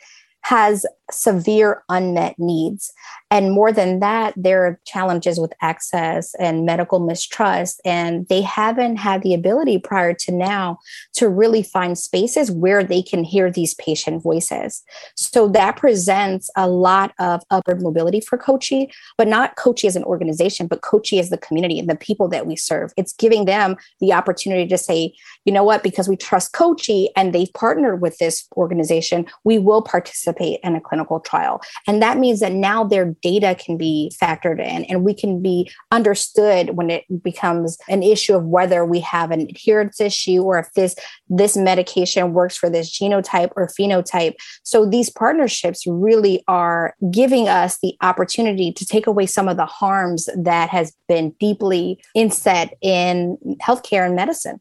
has 0.41 0.85
severe 1.11 1.83
unmet 1.89 2.35
needs. 2.37 2.91
And 3.31 3.51
more 3.51 3.71
than 3.71 3.99
that, 3.99 4.33
there 4.35 4.65
are 4.65 4.79
challenges 4.85 5.39
with 5.39 5.53
access 5.61 6.33
and 6.35 6.65
medical 6.65 6.99
mistrust. 6.99 7.81
And 7.85 8.27
they 8.27 8.41
haven't 8.41 8.97
had 8.97 9.21
the 9.21 9.33
ability 9.33 9.79
prior 9.79 10.13
to 10.13 10.31
now 10.31 10.79
to 11.13 11.29
really 11.29 11.61
find 11.61 11.97
spaces 11.97 12.51
where 12.51 12.83
they 12.83 13.01
can 13.01 13.23
hear 13.23 13.51
these 13.51 13.75
patient 13.75 14.23
voices. 14.23 14.83
So 15.15 15.47
that 15.49 15.77
presents 15.77 16.49
a 16.55 16.67
lot 16.67 17.13
of 17.19 17.43
upward 17.51 17.81
mobility 17.81 18.19
for 18.19 18.37
Coachy, 18.37 18.91
but 19.17 19.27
not 19.27 19.55
Coachy 19.55 19.87
as 19.87 19.95
an 19.95 20.03
organization, 20.03 20.67
but 20.67 20.81
Coachy 20.81 21.19
as 21.19 21.29
the 21.29 21.37
community 21.37 21.79
and 21.79 21.89
the 21.89 21.95
people 21.95 22.27
that 22.29 22.47
we 22.47 22.55
serve. 22.55 22.91
It's 22.97 23.13
giving 23.13 23.45
them 23.45 23.75
the 23.99 24.13
opportunity 24.13 24.67
to 24.67 24.77
say, 24.77 25.13
you 25.45 25.53
know 25.53 25.63
what, 25.63 25.83
because 25.83 26.07
we 26.07 26.17
trust 26.17 26.53
Coachy 26.53 27.09
and 27.15 27.33
they've 27.33 27.53
partnered 27.53 28.01
with 28.01 28.17
this 28.17 28.47
organization, 28.55 29.27
we 29.43 29.59
will 29.59 29.81
participate 29.81 30.59
in 30.63 30.75
a 30.75 30.81
clinical 30.81 30.98
clinical 30.99 31.19
trial. 31.19 31.61
And 31.87 32.01
that 32.01 32.17
means 32.17 32.39
that 32.39 32.53
now 32.53 32.83
their 32.83 33.15
data 33.21 33.55
can 33.55 33.77
be 33.77 34.11
factored 34.21 34.59
in 34.59 34.83
and 34.85 35.03
we 35.03 35.13
can 35.13 35.41
be 35.41 35.71
understood 35.91 36.71
when 36.71 36.89
it 36.89 37.05
becomes 37.23 37.77
an 37.87 38.03
issue 38.03 38.35
of 38.35 38.43
whether 38.45 38.85
we 38.85 38.99
have 38.99 39.31
an 39.31 39.41
adherence 39.41 40.01
issue 40.01 40.41
or 40.41 40.59
if 40.59 40.71
this 40.73 40.95
this 41.29 41.55
medication 41.55 42.33
works 42.33 42.57
for 42.57 42.69
this 42.69 42.91
genotype 42.91 43.51
or 43.55 43.67
phenotype. 43.67 44.35
So 44.63 44.85
these 44.85 45.09
partnerships 45.09 45.85
really 45.87 46.43
are 46.47 46.95
giving 47.11 47.47
us 47.47 47.77
the 47.81 47.95
opportunity 48.01 48.71
to 48.73 48.85
take 48.85 49.07
away 49.07 49.25
some 49.25 49.47
of 49.47 49.57
the 49.57 49.65
harms 49.65 50.29
that 50.35 50.69
has 50.69 50.93
been 51.07 51.31
deeply 51.39 52.01
inset 52.15 52.73
in 52.81 53.37
healthcare 53.61 54.05
and 54.05 54.15
medicine. 54.15 54.59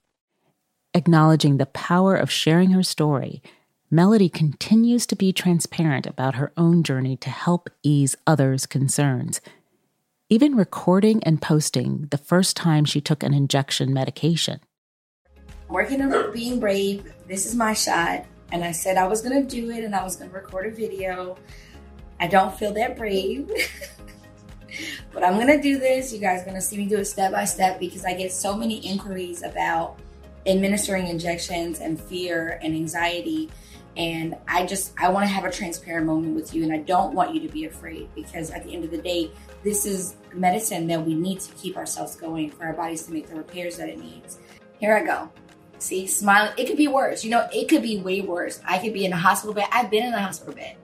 Acknowledging 0.94 1.58
the 1.58 1.66
power 1.66 2.16
of 2.16 2.30
sharing 2.30 2.70
her 2.70 2.82
story 2.82 3.42
Melody 3.90 4.28
continues 4.28 5.06
to 5.06 5.16
be 5.16 5.32
transparent 5.32 6.06
about 6.06 6.34
her 6.34 6.52
own 6.58 6.82
journey 6.82 7.16
to 7.16 7.30
help 7.30 7.70
ease 7.82 8.14
others' 8.26 8.66
concerns. 8.66 9.40
Even 10.28 10.54
recording 10.54 11.24
and 11.24 11.40
posting 11.40 12.06
the 12.10 12.18
first 12.18 12.54
time 12.54 12.84
she 12.84 13.00
took 13.00 13.22
an 13.22 13.32
injection 13.32 13.94
medication. 13.94 14.60
Working 15.70 16.02
on 16.02 16.34
being 16.34 16.60
brave, 16.60 17.10
this 17.26 17.46
is 17.46 17.54
my 17.54 17.72
shot. 17.72 18.26
And 18.52 18.62
I 18.62 18.72
said 18.72 18.98
I 18.98 19.06
was 19.06 19.22
going 19.22 19.42
to 19.42 19.48
do 19.48 19.70
it 19.70 19.82
and 19.82 19.94
I 19.94 20.04
was 20.04 20.16
going 20.16 20.28
to 20.28 20.36
record 20.36 20.66
a 20.66 20.70
video. 20.70 21.38
I 22.20 22.26
don't 22.26 22.54
feel 22.54 22.74
that 22.74 22.94
brave. 22.94 23.50
but 25.14 25.24
I'm 25.24 25.36
going 25.36 25.46
to 25.46 25.62
do 25.62 25.78
this. 25.78 26.12
You 26.12 26.18
guys 26.18 26.42
are 26.42 26.44
going 26.44 26.56
to 26.56 26.60
see 26.60 26.76
me 26.76 26.88
do 26.88 26.98
it 26.98 27.06
step 27.06 27.32
by 27.32 27.46
step 27.46 27.80
because 27.80 28.04
I 28.04 28.12
get 28.12 28.32
so 28.32 28.54
many 28.54 28.86
inquiries 28.86 29.42
about 29.42 29.98
administering 30.44 31.06
injections 31.06 31.80
and 31.80 31.98
fear 31.98 32.60
and 32.62 32.74
anxiety 32.74 33.48
and 33.98 34.36
I 34.46 34.64
just, 34.64 34.94
I 34.96 35.08
want 35.08 35.26
to 35.26 35.32
have 35.32 35.44
a 35.44 35.50
transparent 35.50 36.06
moment 36.06 36.36
with 36.36 36.54
you. 36.54 36.62
And 36.62 36.72
I 36.72 36.78
don't 36.78 37.14
want 37.14 37.34
you 37.34 37.40
to 37.40 37.48
be 37.48 37.64
afraid 37.64 38.08
because 38.14 38.50
at 38.50 38.64
the 38.64 38.72
end 38.72 38.84
of 38.84 38.92
the 38.92 38.98
day, 38.98 39.32
this 39.64 39.84
is 39.84 40.14
medicine 40.32 40.86
that 40.86 41.04
we 41.04 41.14
need 41.14 41.40
to 41.40 41.52
keep 41.54 41.76
ourselves 41.76 42.14
going 42.14 42.50
for 42.50 42.64
our 42.64 42.74
bodies 42.74 43.02
to 43.06 43.12
make 43.12 43.28
the 43.28 43.34
repairs 43.34 43.76
that 43.76 43.88
it 43.88 43.98
needs. 43.98 44.38
Here 44.78 44.96
I 44.96 45.04
go. 45.04 45.28
See, 45.80 46.06
smiling. 46.06 46.52
It 46.56 46.66
could 46.66 46.76
be 46.76 46.86
worse. 46.86 47.24
You 47.24 47.30
know, 47.30 47.48
it 47.52 47.68
could 47.68 47.82
be 47.82 48.00
way 48.00 48.20
worse. 48.20 48.60
I 48.64 48.78
could 48.78 48.92
be 48.92 49.04
in 49.04 49.12
a 49.12 49.16
hospital 49.16 49.52
bed. 49.52 49.66
I've 49.72 49.90
been 49.90 50.06
in 50.06 50.14
a 50.14 50.22
hospital 50.22 50.54
bed. 50.54 50.76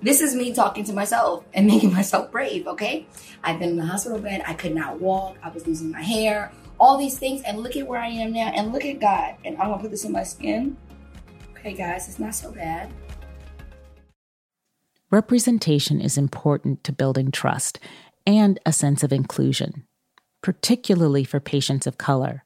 This 0.00 0.22
is 0.22 0.34
me 0.34 0.54
talking 0.54 0.84
to 0.84 0.94
myself 0.94 1.44
and 1.52 1.66
making 1.72 1.92
myself 1.92 2.30
brave, 2.30 2.66
okay? 2.66 3.06
I've 3.42 3.58
been 3.58 3.70
in 3.70 3.76
the 3.76 3.84
hospital 3.84 4.18
bed. 4.18 4.42
I 4.46 4.54
could 4.54 4.74
not 4.74 5.00
walk. 5.00 5.36
I 5.42 5.50
was 5.50 5.66
losing 5.66 5.90
my 5.90 6.02
hair, 6.02 6.50
all 6.80 6.96
these 6.96 7.18
things. 7.18 7.42
And 7.42 7.58
look 7.58 7.76
at 7.76 7.86
where 7.86 8.00
I 8.00 8.08
am 8.08 8.32
now. 8.32 8.52
And 8.54 8.72
look 8.72 8.86
at 8.86 9.00
God. 9.00 9.34
And 9.44 9.58
I'm 9.58 9.66
going 9.66 9.78
to 9.78 9.82
put 9.82 9.90
this 9.90 10.06
in 10.06 10.12
my 10.12 10.22
skin 10.22 10.78
hey 11.64 11.72
guys, 11.72 12.08
it's 12.08 12.18
not 12.18 12.34
so 12.34 12.52
bad. 12.52 12.92
Representation 15.10 15.98
is 15.98 16.18
important 16.18 16.84
to 16.84 16.92
building 16.92 17.30
trust 17.30 17.78
and 18.26 18.60
a 18.66 18.72
sense 18.72 19.02
of 19.02 19.14
inclusion, 19.14 19.86
particularly 20.42 21.24
for 21.24 21.40
patients 21.40 21.86
of 21.86 21.96
color. 21.96 22.44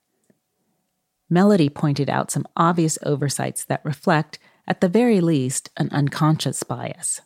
Melody 1.29 1.69
pointed 1.69 2.09
out 2.09 2.31
some 2.31 2.47
obvious 2.57 2.97
oversights 3.03 3.65
that 3.65 3.85
reflect, 3.85 4.39
at 4.69 4.81
the 4.81 4.89
very 4.89 5.21
least, 5.21 5.69
an 5.77 5.89
unconscious 5.91 6.63
bias. 6.63 7.21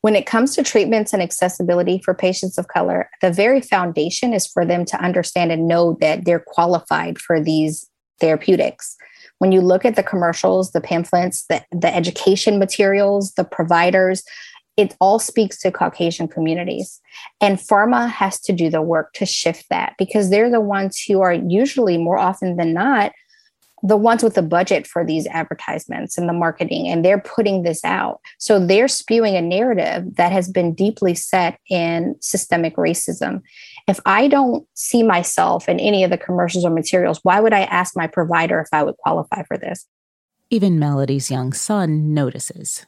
When 0.00 0.16
it 0.16 0.24
comes 0.24 0.54
to 0.54 0.62
treatments 0.62 1.12
and 1.12 1.22
accessibility 1.22 2.00
for 2.02 2.14
patients 2.14 2.56
of 2.56 2.68
color, 2.68 3.10
the 3.20 3.30
very 3.30 3.60
foundation 3.60 4.32
is 4.32 4.46
for 4.46 4.64
them 4.64 4.86
to 4.86 5.04
understand 5.04 5.52
and 5.52 5.68
know 5.68 5.98
that 6.00 6.24
they're 6.24 6.44
qualified 6.44 7.18
for 7.18 7.38
these 7.38 7.86
therapeutics 8.18 8.96
when 9.42 9.50
you 9.50 9.60
look 9.60 9.84
at 9.84 9.96
the 9.96 10.04
commercials, 10.04 10.70
the 10.70 10.80
pamphlets, 10.80 11.46
the, 11.48 11.64
the 11.72 11.92
education 11.92 12.60
materials, 12.60 13.32
the 13.32 13.42
providers, 13.42 14.22
it 14.76 14.94
all 15.00 15.18
speaks 15.18 15.58
to 15.58 15.72
Caucasian 15.72 16.28
communities. 16.28 17.00
And 17.40 17.58
pharma 17.58 18.08
has 18.08 18.40
to 18.42 18.52
do 18.52 18.70
the 18.70 18.80
work 18.80 19.12
to 19.14 19.26
shift 19.26 19.64
that 19.68 19.94
because 19.98 20.30
they're 20.30 20.48
the 20.48 20.60
ones 20.60 21.02
who 21.02 21.22
are 21.22 21.32
usually 21.32 21.98
more 21.98 22.18
often 22.18 22.56
than 22.56 22.72
not 22.72 23.10
the 23.82 23.96
ones 23.96 24.22
with 24.22 24.34
the 24.34 24.42
budget 24.42 24.86
for 24.86 25.04
these 25.04 25.26
advertisements 25.26 26.16
and 26.16 26.28
the 26.28 26.32
marketing, 26.32 26.86
and 26.86 27.04
they're 27.04 27.18
putting 27.18 27.64
this 27.64 27.84
out. 27.84 28.20
So 28.38 28.64
they're 28.64 28.86
spewing 28.86 29.34
a 29.34 29.42
narrative 29.42 30.14
that 30.14 30.30
has 30.30 30.48
been 30.48 30.72
deeply 30.72 31.16
set 31.16 31.58
in 31.68 32.14
systemic 32.20 32.76
racism. 32.76 33.42
If 33.88 34.00
I 34.06 34.28
don't 34.28 34.66
see 34.74 35.02
myself 35.02 35.68
in 35.68 35.80
any 35.80 36.04
of 36.04 36.10
the 36.10 36.18
commercials 36.18 36.64
or 36.64 36.70
materials, 36.70 37.20
why 37.22 37.40
would 37.40 37.52
I 37.52 37.62
ask 37.62 37.96
my 37.96 38.06
provider 38.06 38.60
if 38.60 38.68
I 38.72 38.82
would 38.82 38.96
qualify 38.98 39.42
for 39.44 39.58
this? 39.58 39.86
Even 40.50 40.78
Melody's 40.78 41.30
young 41.30 41.52
son 41.52 42.14
notices. 42.14 42.86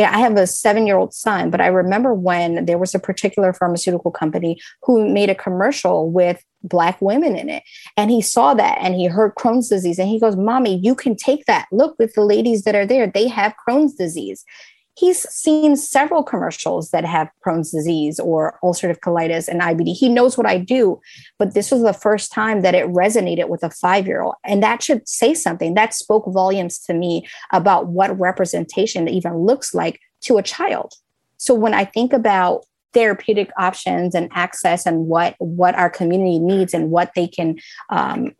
Yeah, 0.00 0.10
I 0.14 0.20
have 0.20 0.36
a 0.36 0.46
seven 0.46 0.86
year 0.86 0.96
old 0.96 1.12
son, 1.12 1.50
but 1.50 1.60
I 1.60 1.66
remember 1.66 2.14
when 2.14 2.64
there 2.64 2.78
was 2.78 2.94
a 2.94 2.98
particular 2.98 3.52
pharmaceutical 3.52 4.10
company 4.10 4.58
who 4.82 5.06
made 5.06 5.28
a 5.28 5.34
commercial 5.34 6.10
with 6.10 6.42
Black 6.62 7.00
women 7.02 7.36
in 7.36 7.50
it. 7.50 7.62
And 7.98 8.10
he 8.10 8.22
saw 8.22 8.54
that 8.54 8.78
and 8.80 8.94
he 8.94 9.06
heard 9.06 9.34
Crohn's 9.34 9.68
disease. 9.68 9.98
And 9.98 10.08
he 10.08 10.18
goes, 10.18 10.36
Mommy, 10.36 10.78
you 10.82 10.94
can 10.94 11.16
take 11.16 11.44
that. 11.44 11.66
Look 11.70 11.98
with 11.98 12.14
the 12.14 12.22
ladies 12.22 12.62
that 12.62 12.74
are 12.74 12.86
there, 12.86 13.06
they 13.06 13.28
have 13.28 13.54
Crohn's 13.68 13.94
disease 13.94 14.44
he's 15.00 15.26
seen 15.30 15.76
several 15.76 16.22
commercials 16.22 16.90
that 16.90 17.06
have 17.06 17.30
Crohn's 17.44 17.70
disease 17.70 18.20
or 18.20 18.58
ulcerative 18.62 19.00
colitis 19.00 19.48
and 19.48 19.62
IBD. 19.62 19.96
He 19.96 20.10
knows 20.10 20.36
what 20.36 20.46
I 20.46 20.58
do, 20.58 21.00
but 21.38 21.54
this 21.54 21.70
was 21.70 21.82
the 21.82 21.94
first 21.94 22.30
time 22.30 22.60
that 22.60 22.74
it 22.74 22.86
resonated 22.86 23.48
with 23.48 23.62
a 23.62 23.70
five 23.70 24.06
year 24.06 24.20
old. 24.20 24.34
And 24.44 24.62
that 24.62 24.82
should 24.82 25.08
say 25.08 25.32
something. 25.32 25.72
That 25.72 25.94
spoke 25.94 26.24
volumes 26.28 26.78
to 26.80 26.92
me 26.92 27.26
about 27.50 27.86
what 27.86 28.18
representation 28.20 29.08
even 29.08 29.38
looks 29.38 29.74
like 29.74 29.98
to 30.22 30.36
a 30.36 30.42
child. 30.42 30.92
So 31.38 31.54
when 31.54 31.72
I 31.72 31.86
think 31.86 32.12
about 32.12 32.66
therapeutic 32.92 33.50
options 33.56 34.14
and 34.14 34.28
access 34.34 34.84
and 34.84 35.06
what 35.06 35.34
what 35.38 35.74
our 35.76 35.88
community 35.88 36.38
needs 36.38 36.74
and 36.74 36.90
what 36.90 37.12
they 37.14 37.28
can 37.28 37.56
um, 37.88 38.34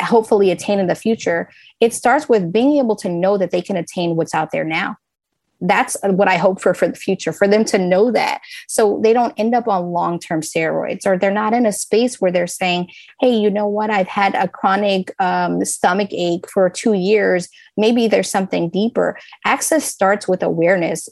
hopefully 0.00 0.50
attain 0.50 0.80
in 0.80 0.86
the 0.86 0.94
future 0.94 1.50
it 1.78 1.92
starts 1.92 2.26
with 2.26 2.50
being 2.50 2.78
able 2.78 2.96
to 2.96 3.08
know 3.08 3.36
that 3.36 3.50
they 3.50 3.60
can 3.60 3.76
attain 3.76 4.16
what's 4.16 4.34
out 4.34 4.50
there 4.50 4.64
now 4.64 4.96
that's 5.62 5.96
what 6.02 6.28
I 6.28 6.36
hope 6.36 6.60
for 6.60 6.74
for 6.74 6.88
the 6.88 6.94
future 6.94 7.32
for 7.32 7.46
them 7.46 7.64
to 7.66 7.78
know 7.78 8.10
that 8.10 8.40
so 8.68 9.00
they 9.02 9.12
don't 9.12 9.34
end 9.38 9.54
up 9.54 9.68
on 9.68 9.92
long 9.92 10.18
term 10.18 10.40
steroids 10.40 11.06
or 11.06 11.16
they're 11.16 11.30
not 11.30 11.54
in 11.54 11.66
a 11.66 11.72
space 11.72 12.20
where 12.20 12.32
they're 12.32 12.46
saying, 12.46 12.90
hey, 13.20 13.34
you 13.34 13.50
know 13.50 13.66
what, 13.66 13.90
I've 13.90 14.08
had 14.08 14.34
a 14.34 14.48
chronic 14.48 15.14
um, 15.20 15.64
stomach 15.64 16.08
ache 16.12 16.48
for 16.50 16.68
two 16.68 16.94
years. 16.94 17.48
Maybe 17.76 18.08
there's 18.08 18.30
something 18.30 18.68
deeper. 18.68 19.18
Access 19.44 19.84
starts 19.84 20.28
with 20.28 20.42
awareness, 20.42 21.08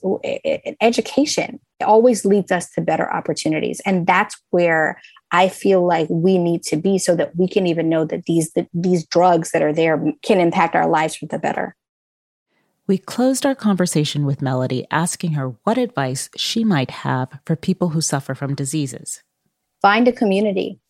education. 0.80 1.60
Always 1.82 2.24
leads 2.24 2.52
us 2.52 2.70
to 2.72 2.82
better 2.82 3.10
opportunities, 3.10 3.80
and 3.86 4.06
that's 4.06 4.36
where 4.50 5.00
I 5.32 5.48
feel 5.48 5.86
like 5.86 6.08
we 6.10 6.36
need 6.36 6.62
to 6.64 6.76
be 6.76 6.98
so 6.98 7.14
that 7.16 7.36
we 7.36 7.48
can 7.48 7.66
even 7.66 7.88
know 7.88 8.04
that 8.04 8.24
these 8.24 8.52
that 8.52 8.68
these 8.74 9.06
drugs 9.06 9.52
that 9.52 9.62
are 9.62 9.72
there 9.72 10.12
can 10.22 10.40
impact 10.40 10.74
our 10.74 10.88
lives 10.88 11.16
for 11.16 11.26
the 11.26 11.38
better. 11.38 11.76
We 12.90 12.98
closed 12.98 13.46
our 13.46 13.54
conversation 13.54 14.26
with 14.26 14.42
Melody 14.42 14.84
asking 14.90 15.34
her 15.34 15.54
what 15.62 15.78
advice 15.78 16.28
she 16.34 16.64
might 16.64 16.90
have 16.90 17.28
for 17.46 17.54
people 17.54 17.90
who 17.90 18.00
suffer 18.00 18.34
from 18.34 18.56
diseases. 18.56 19.22
Find 19.80 20.08
a 20.08 20.12
community. 20.12 20.80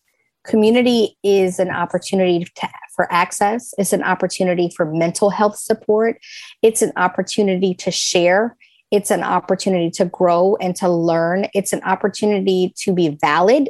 Community 0.43 1.15
is 1.21 1.59
an 1.59 1.69
opportunity 1.69 2.43
to, 2.43 2.69
for 2.95 3.07
access, 3.13 3.75
it's 3.77 3.93
an 3.93 4.01
opportunity 4.01 4.71
for 4.75 4.91
mental 4.91 5.29
health 5.29 5.57
support, 5.57 6.17
it's 6.63 6.81
an 6.81 6.91
opportunity 6.95 7.75
to 7.75 7.91
share. 7.91 8.57
It's 8.89 9.11
an 9.11 9.21
opportunity 9.21 9.91
to 9.91 10.05
grow 10.05 10.57
and 10.59 10.75
to 10.77 10.89
learn. 10.89 11.49
It's 11.53 11.71
an 11.71 11.83
opportunity 11.83 12.73
to 12.77 12.93
be 12.93 13.15
valid 13.21 13.69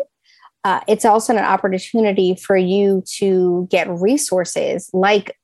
uh, 0.64 0.80
it's 0.88 1.06
also 1.06 1.34
an 1.36 1.44
opportunity 1.44 2.36
for 2.36 2.56
you 2.56 3.04
to 3.18 3.68
get 3.72 3.90
resources 3.90 4.90
like 4.94 5.36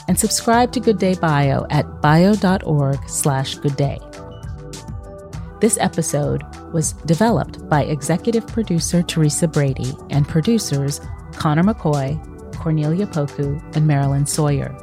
And 0.08 0.20
subscribe 0.20 0.72
to 0.74 0.80
Good 0.80 0.98
Day 0.98 1.16
Bio 1.16 1.66
at 1.70 2.02
bio.org 2.02 3.08
slash 3.08 3.56
good 3.56 3.76
day. 3.76 4.00
This 5.62 5.78
episode 5.80 6.44
was 6.74 6.94
developed 7.06 7.70
by 7.70 7.84
executive 7.84 8.48
producer 8.48 9.04
Teresa 9.04 9.48
Brady 9.48 9.94
and 10.10 10.28
producers 10.28 11.00
Connor 11.34 11.64
McCoy, 11.64 12.20
Cornelia 12.56 13.06
Poku, 13.06 13.62
and 13.76 13.86
Marilyn 13.86 14.26
Sawyer. 14.26 14.76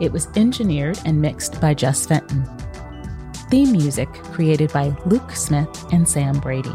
It 0.00 0.12
was 0.12 0.28
engineered 0.36 0.98
and 1.04 1.20
mixed 1.20 1.60
by 1.60 1.74
Jess 1.74 2.06
Fenton. 2.06 2.44
Theme 3.50 3.72
music 3.72 4.08
created 4.32 4.72
by 4.72 4.96
Luke 5.04 5.32
Smith 5.32 5.92
and 5.92 6.08
Sam 6.08 6.38
Brady. 6.40 6.72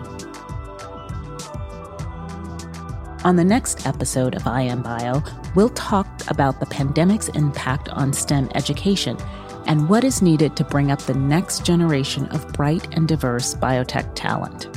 On 3.27 3.35
the 3.35 3.43
next 3.43 3.85
episode 3.85 4.35
of 4.35 4.47
I 4.47 4.61
Am 4.61 4.81
Bio, 4.81 5.21
we'll 5.53 5.67
talk 5.71 6.07
about 6.29 6.61
the 6.61 6.65
pandemic's 6.65 7.27
impact 7.27 7.89
on 7.89 8.13
STEM 8.13 8.49
education 8.55 9.17
and 9.65 9.89
what 9.89 10.05
is 10.05 10.21
needed 10.21 10.55
to 10.55 10.63
bring 10.63 10.91
up 10.91 11.01
the 11.01 11.13
next 11.13 11.65
generation 11.65 12.27
of 12.27 12.47
bright 12.53 12.87
and 12.95 13.05
diverse 13.05 13.53
biotech 13.53 14.09
talent. 14.15 14.69